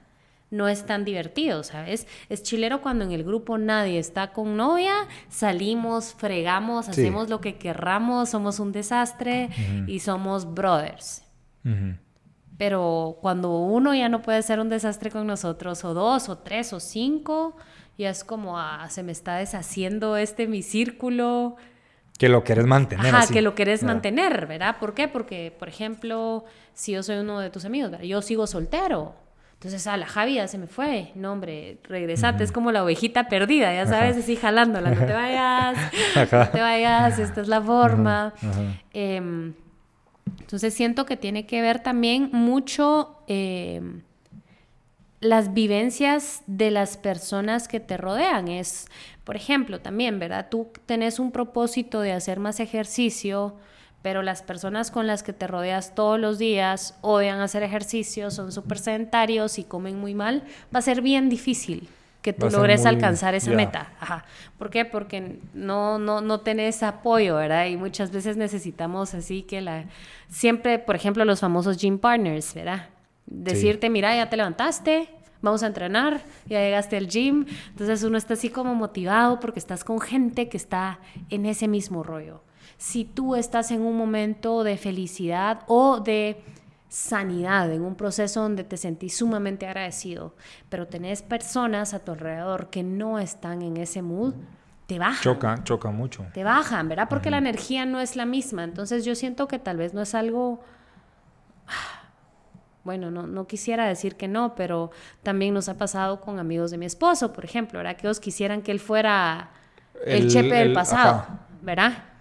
[0.49, 2.07] no es tan divertido, ¿sabes?
[2.29, 4.93] Es chilero cuando en el grupo nadie está con novia,
[5.29, 9.49] salimos, fregamos, hacemos lo que querramos, somos un desastre
[9.85, 11.23] y somos brothers.
[12.57, 16.71] Pero cuando uno ya no puede ser un desastre con nosotros, o dos, o tres,
[16.73, 17.55] o cinco,
[17.97, 21.55] ya es como, ah, se me está deshaciendo este mi círculo.
[22.17, 23.07] Que lo quieres mantener.
[23.07, 24.77] Ajá, que lo quieres mantener, ¿verdad?
[24.79, 25.07] ¿Por qué?
[25.07, 29.15] Porque, por ejemplo, si yo soy uno de tus amigos, yo sigo soltero.
[29.53, 31.11] Entonces, ah, la Javi ya se me fue.
[31.15, 32.43] No, hombre, regresate.
[32.43, 34.91] Es como la ovejita perdida, ya sabes, así jalándola.
[34.91, 35.77] No te vayas,
[36.15, 38.33] no te vayas, esta es la forma.
[38.91, 39.53] Em,
[40.39, 43.81] entonces siento que tiene que ver también mucho eh,
[45.19, 48.47] las vivencias de las personas que te rodean.
[48.47, 48.87] Es,
[49.23, 50.47] por ejemplo, también, ¿verdad?
[50.49, 53.55] Tú tenés un propósito de hacer más ejercicio,
[54.01, 58.51] pero las personas con las que te rodeas todos los días odian hacer ejercicio, son
[58.51, 60.43] súper sedentarios y comen muy mal,
[60.75, 61.89] va a ser bien difícil
[62.23, 63.91] que tú logres alcanzar esa meta.
[63.99, 64.23] Ajá.
[64.57, 64.85] ¿Por qué?
[64.85, 67.67] Porque no, no, no tenés apoyo, ¿verdad?
[67.67, 69.85] Y muchas veces necesitamos así que la...
[70.29, 72.87] Siempre, por ejemplo, los famosos gym partners, ¿verdad?
[73.25, 75.09] Decirte, mira, ya te levantaste,
[75.41, 77.45] vamos a entrenar, ya llegaste al gym.
[77.71, 82.03] Entonces uno está así como motivado porque estás con gente que está en ese mismo
[82.03, 82.41] rollo.
[82.77, 86.41] Si tú estás en un momento de felicidad o de
[86.93, 90.35] sanidad, en un proceso donde te sentís sumamente agradecido,
[90.69, 94.35] pero tenés personas a tu alrededor que no están en ese mood,
[94.85, 95.23] te bajan.
[95.23, 96.23] Chocan, chocan mucho.
[96.35, 97.07] Te bajan, ¿verdad?
[97.09, 98.63] Porque la energía no es la misma.
[98.63, 100.61] Entonces yo siento que tal vez no es algo...
[102.83, 104.91] Bueno, no, no quisiera decir que no, pero
[105.23, 107.95] también nos ha pasado con amigos de mi esposo, por ejemplo, ¿verdad?
[107.95, 109.51] Que ellos quisieran que él fuera
[110.05, 111.25] el, chepe del pasado,
[111.61, 112.12] ¿verdad?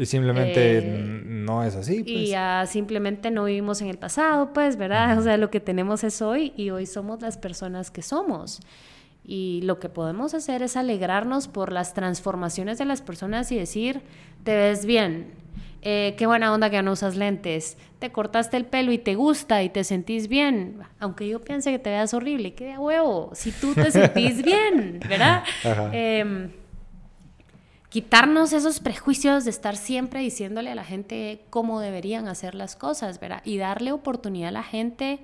[0.00, 0.82] Y simplemente eh,
[1.26, 2.02] no es así.
[2.02, 2.08] Pues.
[2.08, 5.18] Y ya simplemente no vivimos en el pasado, pues, ¿verdad?
[5.18, 8.60] O sea, lo que tenemos es hoy y hoy somos las personas que somos.
[9.26, 14.00] Y lo que podemos hacer es alegrarnos por las transformaciones de las personas y decir,
[14.42, 15.34] te ves bien,
[15.82, 19.62] eh, qué buena onda que no usas lentes, te cortaste el pelo y te gusta
[19.62, 23.52] y te sentís bien, aunque yo piense que te veas horrible, qué de huevo, si
[23.52, 25.44] tú te sentís bien, ¿verdad?
[25.92, 26.48] Eh,
[27.90, 33.20] quitarnos esos prejuicios de estar siempre diciéndole a la gente cómo deberían hacer las cosas,
[33.20, 33.42] ¿verdad?
[33.44, 35.18] Y darle oportunidad a la gente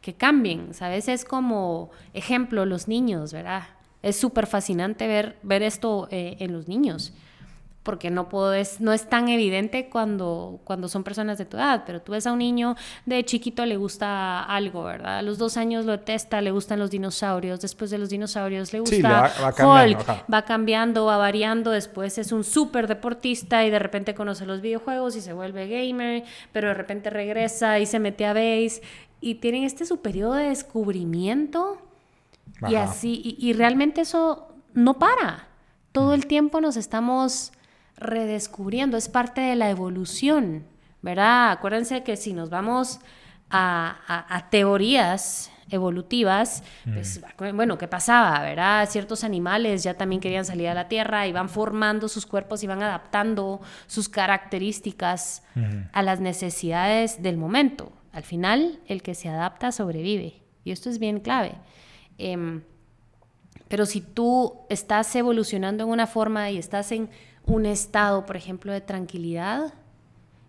[0.00, 1.08] que cambien, ¿sabes?
[1.08, 3.64] Es como ejemplo los niños, ¿verdad?
[4.02, 7.12] Es súper fascinante ver, ver esto eh, en los niños
[7.88, 12.02] porque no, puedes, no es tan evidente cuando, cuando son personas de tu edad, pero
[12.02, 15.20] tú ves a un niño de chiquito le gusta algo, ¿verdad?
[15.20, 18.80] A los dos años lo detesta, le gustan los dinosaurios, después de los dinosaurios le
[18.80, 24.44] gusta Hulk, va cambiando, va variando, después es un súper deportista y de repente conoce
[24.44, 28.82] los videojuegos y se vuelve gamer, pero de repente regresa y se mete a base
[29.22, 31.78] y tienen este su periodo de descubrimiento
[32.68, 35.48] y así, y, y realmente eso no para.
[35.92, 37.52] Todo el tiempo nos estamos
[37.98, 40.64] redescubriendo, es parte de la evolución,
[41.02, 41.50] ¿verdad?
[41.50, 43.00] Acuérdense que si nos vamos
[43.50, 47.20] a, teorías evolutivas, pues,
[47.54, 48.40] bueno, ¿qué pasaba?
[48.42, 48.88] ¿Verdad?
[48.88, 52.66] Ciertos animales ya también querían salir a la Tierra y van formando sus cuerpos y
[52.66, 55.42] van adaptando sus características
[55.92, 57.92] a las necesidades del momento.
[58.12, 60.42] Al final, el que se adapta sobrevive.
[60.64, 61.54] Y esto es bien clave.
[62.16, 62.62] Em,
[63.68, 67.10] pero si tú estás evolucionando en una forma y estás en
[67.48, 69.72] un estado, por ejemplo, de tranquilidad,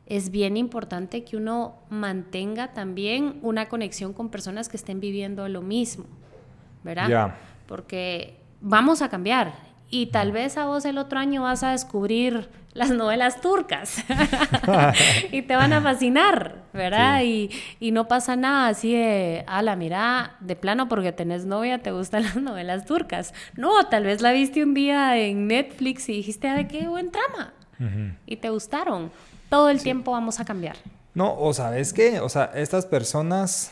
[0.05, 5.61] es bien importante que uno mantenga también una conexión con personas que estén viviendo lo
[5.61, 6.05] mismo,
[6.83, 7.35] ¿verdad?
[7.67, 9.53] Porque vamos a cambiar
[9.89, 13.97] y tal vez a vos el otro año vas a descubrir las novelas turcas
[15.31, 17.23] y te van a fascinar, ¿verdad?
[17.23, 17.49] Y,
[17.79, 21.91] y, no pasa nada así de, a la mira, de plano porque tenés novia, te
[21.91, 23.33] gustan las novelas turcas.
[23.55, 27.53] No, tal vez la viste un día en Netflix y dijiste, ¡ay, qué buen trama!
[28.25, 29.09] Y te gustaron
[29.49, 30.75] todo el tiempo vamos a cambiar.
[31.13, 33.71] No, o sabes qué, o sea, estas personas,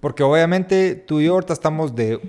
[0.00, 2.20] porque obviamente tú y yo ahorita estamos de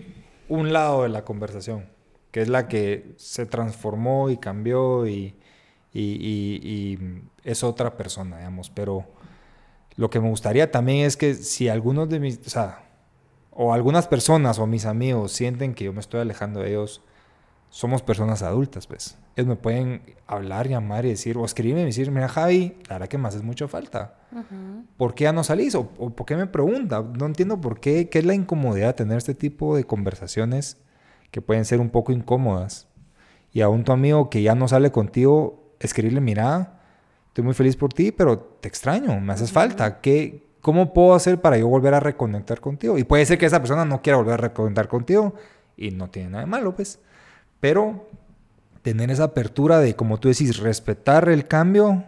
[0.47, 1.85] un lado de la conversación,
[2.33, 5.35] que es la que se transformó y cambió y,
[5.93, 6.97] y,
[7.43, 9.05] es otra persona, digamos, pero
[9.97, 12.89] lo que me gustaría también es que si algunos de mis, o sea,
[13.51, 17.03] o algunas personas o mis amigos sienten que yo me estoy alejando de ellos,
[17.69, 19.15] somos personas adultas, pues.
[19.35, 23.09] Ellos me pueden hablar, llamar y decir, o escribirme y decir, mira Javi, la verdad
[23.09, 24.15] que me haces mucho falta.
[24.97, 25.75] ¿Por qué ya no salís?
[25.75, 27.03] O, por qué me pregunta?
[27.03, 30.82] No entiendo por qué, qué es la incomodidad de tener este tipo de conversaciones
[31.33, 32.87] que pueden ser un poco incómodas.
[33.51, 36.79] Y a un tu amigo que ya no sale contigo, escribirle, mira,
[37.29, 39.99] estoy muy feliz por ti, pero te extraño, me haces falta.
[39.99, 42.99] ¿Qué, ¿Cómo puedo hacer para yo volver a reconectar contigo?
[42.99, 45.33] Y puede ser que esa persona no quiera volver a reconectar contigo
[45.75, 46.99] y no tiene nada de malo, pues.
[47.59, 48.07] Pero
[48.83, 52.03] tener esa apertura de, como tú decís, respetar el cambio,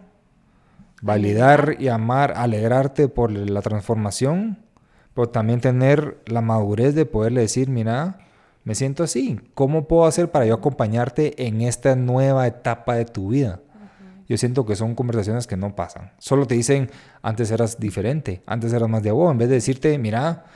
[1.02, 4.64] validar y amar, alegrarte por la transformación,
[5.14, 8.20] pero también tener la madurez de poderle decir, mira,
[8.66, 13.28] me siento así, ¿cómo puedo hacer para yo acompañarte en esta nueva etapa de tu
[13.28, 13.60] vida?
[14.28, 16.10] Yo siento que son conversaciones que no pasan.
[16.18, 16.90] Solo te dicen,
[17.22, 20.46] antes eras diferente, antes eras más de vos, en vez de decirte, mira,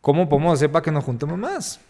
[0.00, 1.80] ¿cómo podemos hacer para que nos juntemos más?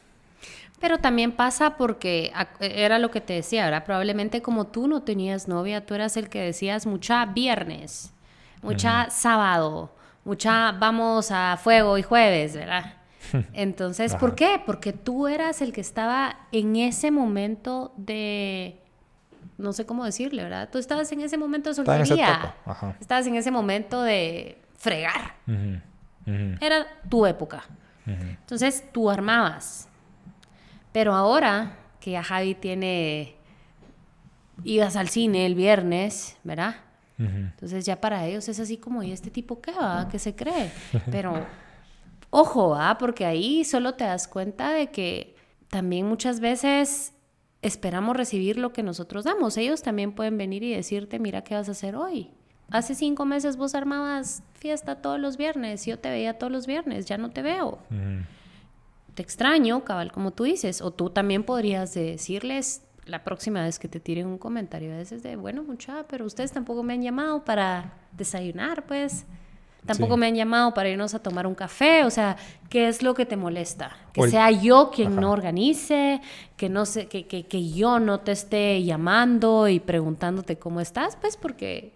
[0.81, 3.85] Pero también pasa porque era lo que te decía, ¿verdad?
[3.85, 8.15] Probablemente como tú no tenías novia, tú eras el que decías mucha viernes,
[8.63, 9.93] mucha sábado,
[10.25, 12.95] mucha vamos a fuego y jueves, ¿verdad?
[13.53, 14.61] Entonces, ¿por qué?
[14.65, 18.81] Porque tú eras el que estaba en ese momento de,
[19.59, 20.69] no sé cómo decirle, ¿verdad?
[20.71, 22.55] Tú estabas en ese momento de soltería,
[23.01, 25.35] estabas en ese momento de fregar.
[26.61, 27.65] Era tu época.
[28.07, 29.89] Entonces, tú armabas
[30.95, 33.35] pero ahora que ya Javi tiene
[34.63, 36.77] idas al cine el viernes, ¿verdad?
[37.19, 40.07] Entonces ya para ellos es así como, ¿y este tipo qué va?
[40.09, 40.71] ¿Qué se cree?
[41.11, 41.45] Pero
[42.35, 42.97] ojo, ¿ah?
[42.99, 45.37] Porque ahí solo te das cuenta de que
[45.69, 47.15] también muchas veces
[47.63, 49.57] esperamos recibir lo que nosotros damos.
[49.57, 52.31] Ellos también pueden venir y decirte, mira, ¿qué vas a hacer hoy?
[52.71, 57.07] Hace cinco meses vos armabas fiesta todos los viernes, yo te veía todos los viernes,
[57.07, 57.79] ya no te veo
[59.15, 63.89] te extraño, cabal, como tú dices, o tú también podrías decirles la próxima vez que
[63.89, 67.45] te tiren un comentario a veces de, bueno, mucha, pero ustedes tampoco me han llamado
[67.45, 69.27] para desayunar, pues.
[69.87, 72.37] Tampoco me han llamado para irnos a tomar un café, o sea,
[72.71, 73.91] ¿qué es lo que te molesta?
[74.13, 76.23] Que sea yo quien no organice,
[76.57, 81.17] que no sé, que, que, que yo no te esté llamando y preguntándote cómo estás,
[81.17, 81.93] pues porque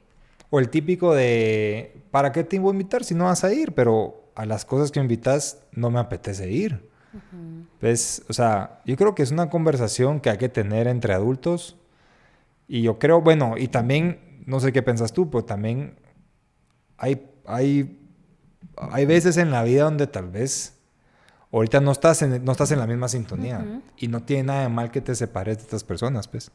[0.51, 3.73] o el típico de, ¿para qué te voy a invitar si no vas a ir?
[3.73, 6.89] Pero a las cosas que invitas no me apetece ir.
[7.81, 11.77] Pues, o sea, yo creo que es una conversación que hay que tener entre adultos.
[12.67, 15.97] Y yo creo, bueno, y también, no sé qué piensas tú, pero también
[16.97, 17.99] hay, hay,
[18.77, 20.79] hay veces en la vida donde tal vez
[21.53, 23.65] ahorita no estás en, no estás en la misma sintonía.
[23.97, 26.51] Y no tiene nada de mal que te separes de estas personas, pues.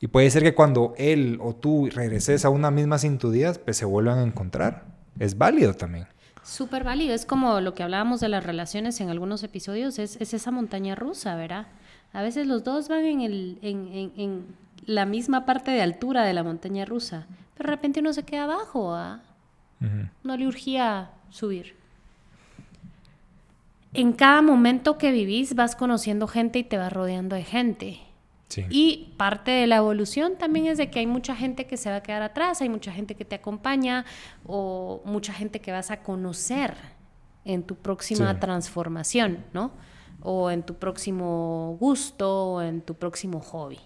[0.00, 3.84] Y puede ser que cuando él o tú regreses a una misma sintonía, pues se
[3.84, 4.84] vuelvan a encontrar.
[5.18, 6.06] Es válido también.
[6.42, 10.50] Súper válido, es como lo que hablábamos de las relaciones en algunos episodios, es, esa
[10.50, 11.68] montaña rusa, ¿verdad?
[12.12, 14.46] A veces los dos van en, el, en,
[14.84, 18.42] la misma parte de altura de la montaña rusa, pero de repente uno se queda
[18.42, 19.22] abajo, ¿ah?
[20.22, 21.74] No le urgía subir.
[23.94, 28.00] En cada momento que vivís vas conociendo gente y te vas rodeando de gente.
[28.68, 31.96] Y parte de la evolución también es de que hay mucha gente que se va
[31.96, 34.04] a quedar atrás, hay mucha gente que te acompaña
[34.44, 36.74] o mucha gente que vas a conocer
[37.44, 39.72] en tu próxima transformación, ¿no?
[40.20, 43.78] O en tu próximo gusto o en tu próximo hobby.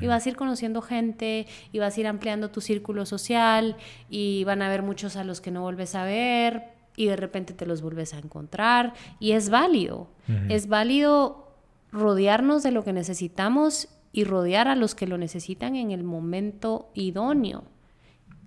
[0.00, 3.76] Y vas a ir conociendo gente, y vas a ir ampliando tu círculo social,
[4.10, 7.54] y van a haber muchos a los que no vuelves a ver, y de repente
[7.54, 10.08] te los vuelves a encontrar y es válido.
[10.48, 11.54] Es válido
[11.92, 16.90] rodearnos de lo que necesitamos y rodear a los que lo necesitan en el momento
[16.94, 17.62] idóneo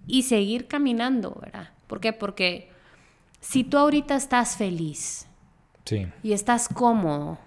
[0.06, 1.70] y seguir caminando, ¿verdad?
[1.88, 2.12] ¿Por qué?
[2.12, 2.70] Porque
[3.40, 5.28] si tú ahorita estás feliz
[6.22, 7.38] y estás cómodo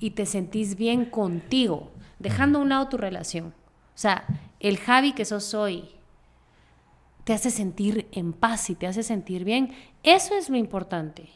[0.00, 1.92] y te sentís bien contigo,
[2.24, 4.24] dejando a un lado tu relación, o sea,
[4.58, 5.84] el Javi que sos hoy
[7.22, 9.72] te hace sentir en paz y te hace sentir bien,
[10.02, 11.28] eso es lo importante.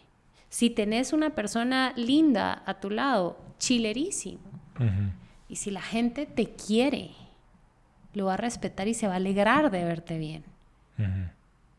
[0.48, 4.40] Si tenés una persona linda a tu lado, chilerísimo.
[5.48, 7.10] Y si la gente te quiere,
[8.14, 10.44] lo va a respetar y se va a alegrar de verte bien.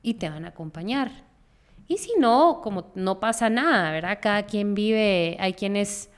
[0.02, 1.12] Y te van a acompañar.
[1.88, 4.20] Y si no, como no pasa nada, ¿verdad?
[4.22, 6.12] Cada quien vive, hay quienes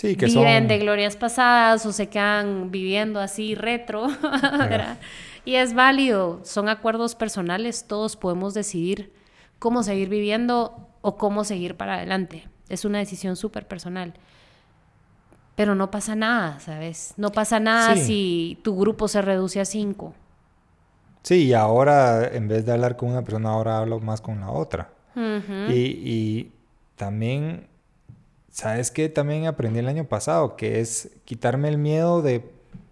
[0.00, 4.98] sí, que viven de glorias pasadas o se quedan viviendo así retro, ¿verdad?
[5.44, 9.12] Y es válido, son acuerdos personales, todos podemos decidir
[9.58, 12.48] cómo seguir viviendo o cómo seguir para adelante.
[12.68, 14.14] Es una decisión súper personal.
[15.54, 17.12] Pero no pasa nada, ¿sabes?
[17.16, 20.14] No pasa nada si tu grupo se reduce a cinco.
[21.22, 24.50] Sí, y ahora en vez de hablar con una persona, ahora hablo más con la
[24.50, 24.90] otra.
[25.14, 26.52] y, y,
[26.96, 27.66] también,
[28.50, 29.08] ¿sabes qué?
[29.08, 32.44] También aprendí el año pasado, que es quitarme el miedo de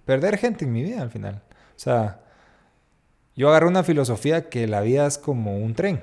[0.04, 1.42] perder gente en mi vida al final.
[1.76, 2.20] O sea,
[3.36, 6.00] yo agarré una filosofía que la vida es como un tren.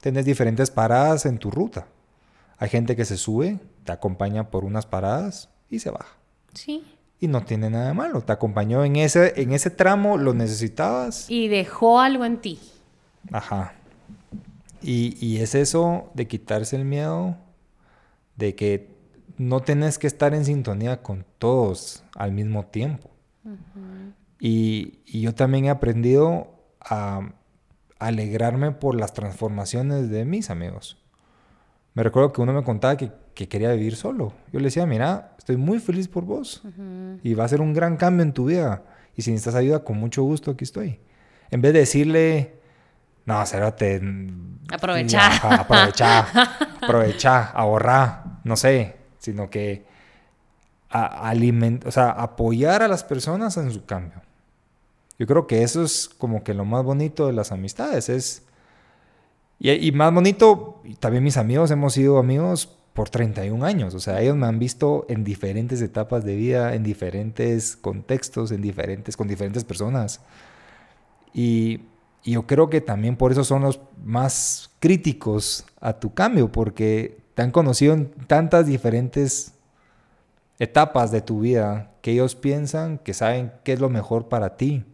[0.00, 1.86] Tienes diferentes paradas en tu ruta.
[2.58, 6.16] Hay gente que se sube, te acompaña por unas paradas y se baja.
[6.54, 6.84] Sí.
[7.18, 8.20] Y no tiene nada de malo.
[8.20, 11.28] Te acompañó en ese, en ese tramo, lo necesitabas.
[11.30, 12.58] Y dejó algo en ti.
[13.30, 13.74] Ajá.
[14.82, 17.36] Y, y es eso de quitarse el miedo
[18.42, 18.88] de que
[19.38, 23.10] no tienes que estar en sintonía con todos al mismo tiempo.
[24.40, 26.48] y, y, yo también he aprendido
[26.80, 27.32] a
[28.00, 30.98] alegrarme por las transformaciones de mis amigos.
[31.94, 34.32] Me recuerdo que uno me contaba que, que quería vivir solo.
[34.52, 36.62] Yo le decía, mira, estoy muy feliz por vos.
[37.22, 38.82] Y va a ser un gran cambio en tu vida.
[39.14, 40.98] Y si necesitas ayuda, con mucho gusto aquí estoy.
[41.50, 42.54] En vez de decirle,
[43.24, 43.44] no,
[43.76, 44.00] te
[44.72, 45.60] Aprovecha.
[45.60, 46.20] Aprovecha.
[46.82, 48.96] aprovecha, ahorrar, no sé.
[49.18, 49.84] Sino que
[50.90, 51.32] a,
[51.86, 54.20] o sea, apoyar a las personas en su cambio.
[55.18, 58.08] Yo creo que eso es como que lo más bonito de las amistades.
[58.08, 58.42] Es
[59.64, 63.94] y, más bonito, también mis amigos hemos sido amigos por 31 años.
[63.94, 68.60] O sea, ellos me han visto en diferentes etapas de vida, en diferentes contextos, en
[68.60, 70.20] diferentes, con diferentes personas.
[71.32, 71.82] Y,
[72.24, 77.42] yo creo que también por eso son los más críticos a tu cambio, porque te
[77.42, 79.54] han conocido en tantas diferentes
[80.58, 84.84] etapas de tu vida que ellos piensan que saben qué es lo mejor para ti.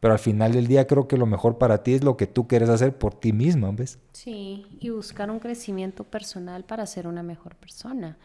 [0.00, 2.48] Pero al final del día creo que lo mejor para ti es lo que tú
[2.48, 3.98] quieres hacer por ti misma, ¿ves?
[4.12, 8.16] Sí, y buscar un crecimiento personal para ser una mejor persona.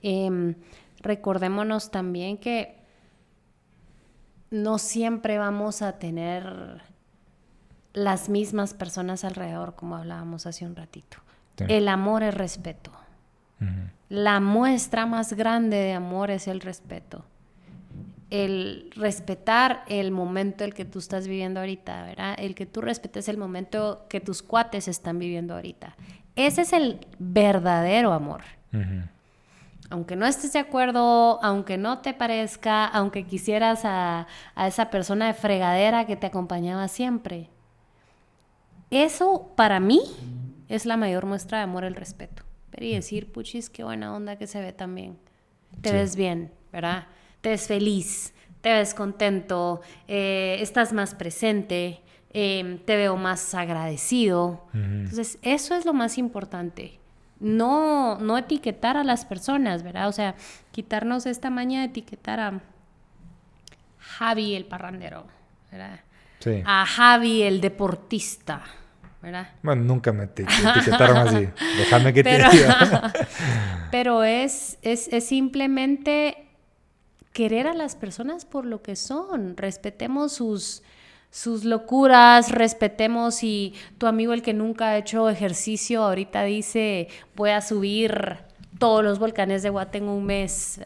[0.00, 0.54] Em,
[1.00, 2.76] recordémonos también que
[4.50, 6.82] no siempre vamos a tener
[7.92, 11.18] las mismas personas alrededor, como hablábamos hace un ratito.
[11.66, 12.92] El amor es respeto.
[14.08, 17.24] La muestra más grande de amor es el respeto
[18.30, 22.34] el respetar el momento el que tú estás viviendo ahorita, ¿verdad?
[22.38, 25.96] El que tú respetes el momento que tus cuates están viviendo ahorita.
[26.36, 28.42] Ese es el verdadero amor.
[29.90, 34.26] Aunque no estés de acuerdo, aunque no te parezca, aunque quisieras a,
[34.66, 37.48] esa persona de fregadera que te acompañaba siempre.
[38.90, 40.00] Eso para mí
[40.68, 42.44] es la mayor muestra de amor, el respeto.
[42.80, 45.18] y decir, puchis, qué buena onda que se ve también.
[45.80, 47.08] Te ves bien, ¿verdad?
[47.40, 52.00] te ves feliz, te ves contento, eh, estás más presente,
[52.32, 54.66] em, te veo más agradecido.
[54.74, 56.98] Entonces, eso es lo más importante.
[57.40, 60.08] No, no etiquetar a las personas, ¿verdad?
[60.08, 60.34] O sea,
[60.72, 62.60] quitarnos esta maña de etiquetar a
[63.98, 65.26] Javi el parrandero,
[65.70, 66.00] ¿verdad?
[66.40, 66.62] Sí.
[66.64, 68.62] A Javi el deportista,
[69.22, 69.48] ¿verdad?
[69.62, 71.48] Bueno, nunca me etiquetaron así.
[71.78, 73.12] Déjame que te diga.
[73.90, 76.48] pero es, es, es simplemente
[77.32, 80.82] querer a las personas por lo que son, respetemos sus,
[81.30, 87.50] sus locuras, respetemos si tu amigo el que nunca ha hecho ejercicio ahorita dice voy
[87.50, 88.38] a subir
[88.78, 90.80] todos los volcanes de Guate en un mes.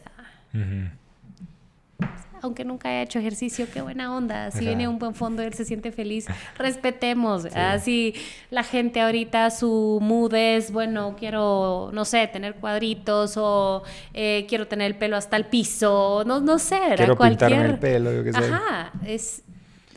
[2.43, 4.51] Aunque nunca haya hecho ejercicio, qué buena onda.
[4.51, 6.25] Si viene un buen fondo, él se siente feliz.
[6.57, 7.45] Respetemos.
[7.55, 8.15] Así
[8.51, 13.83] la gente ahorita su mood es, bueno, quiero, no sé, tener cuadritos o
[14.13, 16.23] eh, quiero tener el pelo hasta el piso.
[16.25, 16.81] No, no sé.
[16.97, 17.49] Quiero cualquier...
[17.49, 18.39] pintarme el pelo, yo qué sé.
[18.39, 18.91] Ajá.
[19.05, 19.43] Es,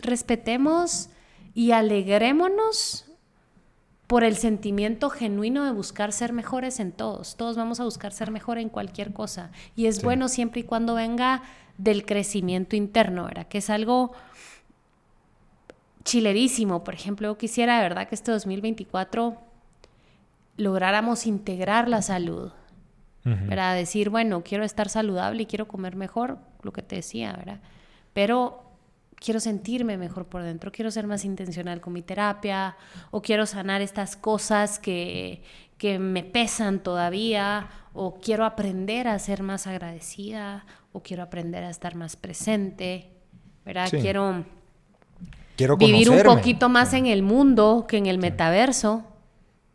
[0.01, 1.09] respetemos
[1.53, 3.06] y alegrémonos
[4.07, 7.37] por el sentimiento genuino de buscar ser mejores en todos.
[7.37, 9.51] Todos vamos a buscar ser mejor en cualquier cosa.
[9.75, 11.43] Y es bueno siempre y cuando venga
[11.77, 13.49] del crecimiento interno, ¿verdad?
[13.49, 14.13] Que es algo
[16.05, 16.85] chilerísimo.
[16.85, 19.37] Por ejemplo, yo quisiera de verdad que este 2024
[20.57, 22.53] lográramos integrar la salud.
[23.25, 23.75] ¿verdad?
[23.75, 27.59] Decir, bueno, quiero estar saludable y quiero comer mejor, lo que te decía, ¿verdad?
[28.13, 28.66] Pero
[29.19, 32.77] quiero sentirme mejor por dentro, quiero ser más intencional con mi terapia
[33.11, 35.43] o quiero sanar estas cosas que,
[35.79, 41.71] que me pesan todavía o quiero aprender a ser más agradecida o quiero aprender a
[41.71, 43.11] estar más presente,
[43.65, 43.89] ¿verdad?
[43.91, 44.45] Quiero,
[45.57, 49.05] quiero vivir un poquito más en el mundo que en el metaverso,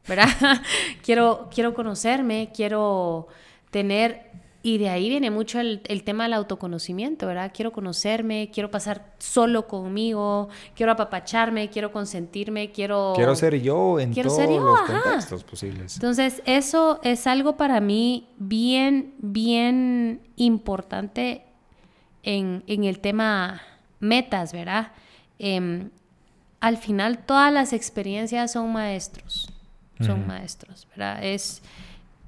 [0.08, 0.30] ¿verdad?
[1.04, 3.28] quiero, quiero conocerme, quiero
[3.70, 4.32] tener
[4.64, 7.52] y de ahí viene mucho el, tema del autoconocimiento, ¿verdad?
[7.54, 13.14] Quiero conocerme, quiero pasar solo conmigo, quiero apapacharme, quiero consentirme, quiero...
[13.16, 15.96] Quiero ser yo en todos los contextos posibles.
[15.96, 21.44] Entonces, eso es algo para mí bien, bien importante
[22.22, 23.64] en, el tema
[24.00, 24.92] metas, ¿verdad?
[25.40, 25.90] Em,
[26.60, 29.52] al final, todas las experiencias son maestros,
[30.00, 31.24] son maestros, ¿verdad?
[31.24, 31.64] Es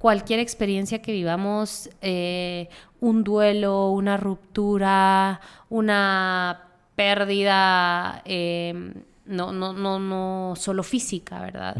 [0.03, 2.67] cualquier experiencia que vivamos, eh,
[2.99, 5.39] un duelo, una ruptura,
[5.69, 8.95] una pérdida, em,
[9.25, 11.77] no, no, no, no solo física, ¿verdad?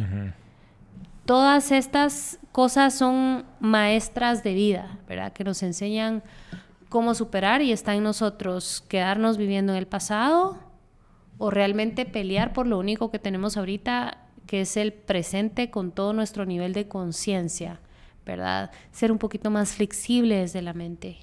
[1.25, 5.33] Todas estas cosas son maestras de vida, ¿verdad?
[5.33, 6.23] Que nos enseñan
[6.87, 10.57] cómo superar y está en nosotros quedarnos viviendo en el pasado
[11.39, 16.13] o realmente pelear por lo único que tenemos ahorita, que es el presente con todo
[16.13, 17.81] nuestro nivel de conciencia
[18.25, 18.71] ¿verdad?
[18.91, 21.17] Ser un poquito más flexibles de la mente,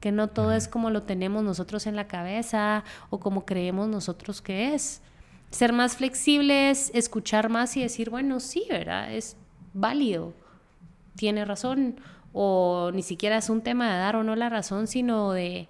[0.00, 4.40] que no todo es como lo tenemos nosotros en la cabeza o como creemos nosotros
[4.40, 5.02] que es.
[5.50, 9.12] Ser más flexibles, escuchar más y decir, bueno, sí, ¿verdad?
[9.12, 9.36] Es
[9.72, 10.34] válido,
[11.16, 12.00] tiene razón,
[12.32, 15.68] o ni siquiera es un tema de dar o no la razón, sino de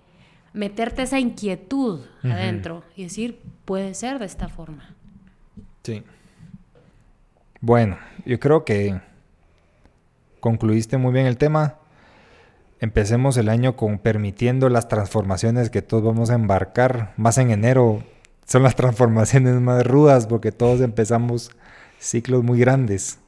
[0.53, 4.95] meterte esa inquietud adentro y decir, puede ser de esta forma.
[5.83, 6.03] Sí.
[7.61, 9.01] Bueno, yo creo que
[10.47, 11.75] concluiste muy bien el tema.
[12.79, 17.15] Empecemos el año con permitiendo las transformaciones que todos vamos a embarcar.
[17.17, 18.05] Más en enero
[18.47, 21.51] son las transformaciones más rudas porque todos empezamos
[21.99, 23.19] ciclos muy grandes.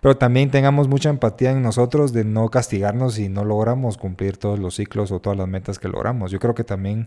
[0.00, 4.58] Pero también tengamos mucha empatía en nosotros de no castigarnos si no logramos cumplir todos
[4.58, 6.32] los ciclos o todas las metas que logramos.
[6.32, 7.06] Yo creo que también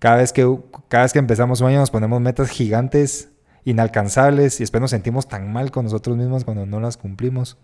[0.00, 0.46] cada vez que,
[0.88, 3.30] cada vez que empezamos un año nos ponemos metas gigantes,
[3.64, 7.56] inalcanzables y después nos sentimos tan mal con nosotros mismos cuando no las cumplimos.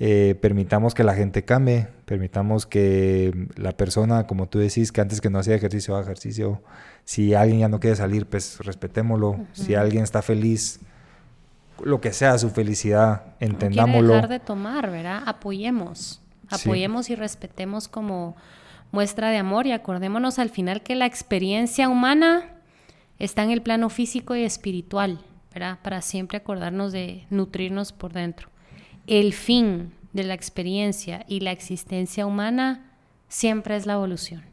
[0.00, 5.20] Eh, permitamos que la gente cambie, permitamos que la persona, como tú decís, que antes
[5.20, 6.62] que no hacía ejercicio, haga ejercicio.
[7.04, 9.40] Si alguien ya no quiere salir, pues respetémoslo.
[9.52, 10.80] Si alguien está feliz,
[11.82, 14.08] lo que sea su felicidad, entendámoslo.
[14.08, 15.22] No dejar de tomar, ¿verdad?
[15.26, 16.20] Apoyemos.
[16.48, 18.36] Apoyemos y respetemos como
[18.92, 22.54] muestra de amor y acordémonos al final que la experiencia humana
[23.18, 25.20] está en el plano físico y espiritual,
[25.52, 25.78] ¿verdad?
[25.82, 28.48] Para siempre acordarnos de nutrirnos por dentro
[29.08, 32.92] el fin de la experiencia y la existencia humana
[33.28, 34.44] siempre es la evolución.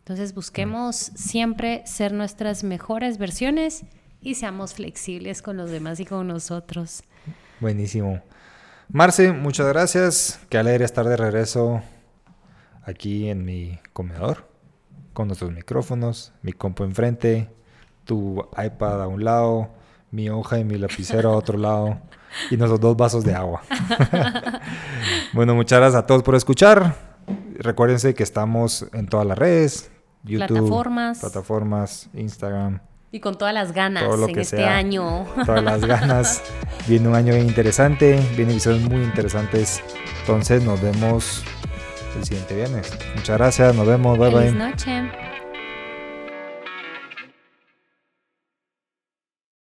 [0.00, 3.84] Entonces busquemos siempre ser nuestras mejores versiones
[4.20, 7.04] y seamos flexibles con los demás y con nosotros.
[7.60, 8.20] Buenísimo.
[8.88, 10.40] Marce, muchas gracias.
[10.48, 11.82] Qué alegre estar de regreso
[12.82, 14.50] aquí en mi comedor
[15.12, 17.48] con nuestros micrófonos, mi compu enfrente,
[18.04, 19.70] tu iPad a un lado,
[20.10, 22.00] mi hoja y mi lapicero a otro lado
[22.50, 23.62] y nuestros dos vasos de agua.
[25.32, 26.94] bueno, muchas gracias a todos por escuchar.
[27.58, 29.90] Recuérdense que estamos en todas las redes,
[30.24, 32.80] YouTube, plataformas, plataformas Instagram.
[33.14, 35.26] Y con todas las ganas en este año.
[35.44, 36.42] Todas las ganas.
[36.88, 39.82] Viene un año bien interesante, vienen episodios muy interesantes.
[40.20, 41.44] Entonces nos vemos
[42.16, 42.90] el siguiente viernes.
[43.14, 45.31] Muchas gracias, nos vemos, bye Feliz noche.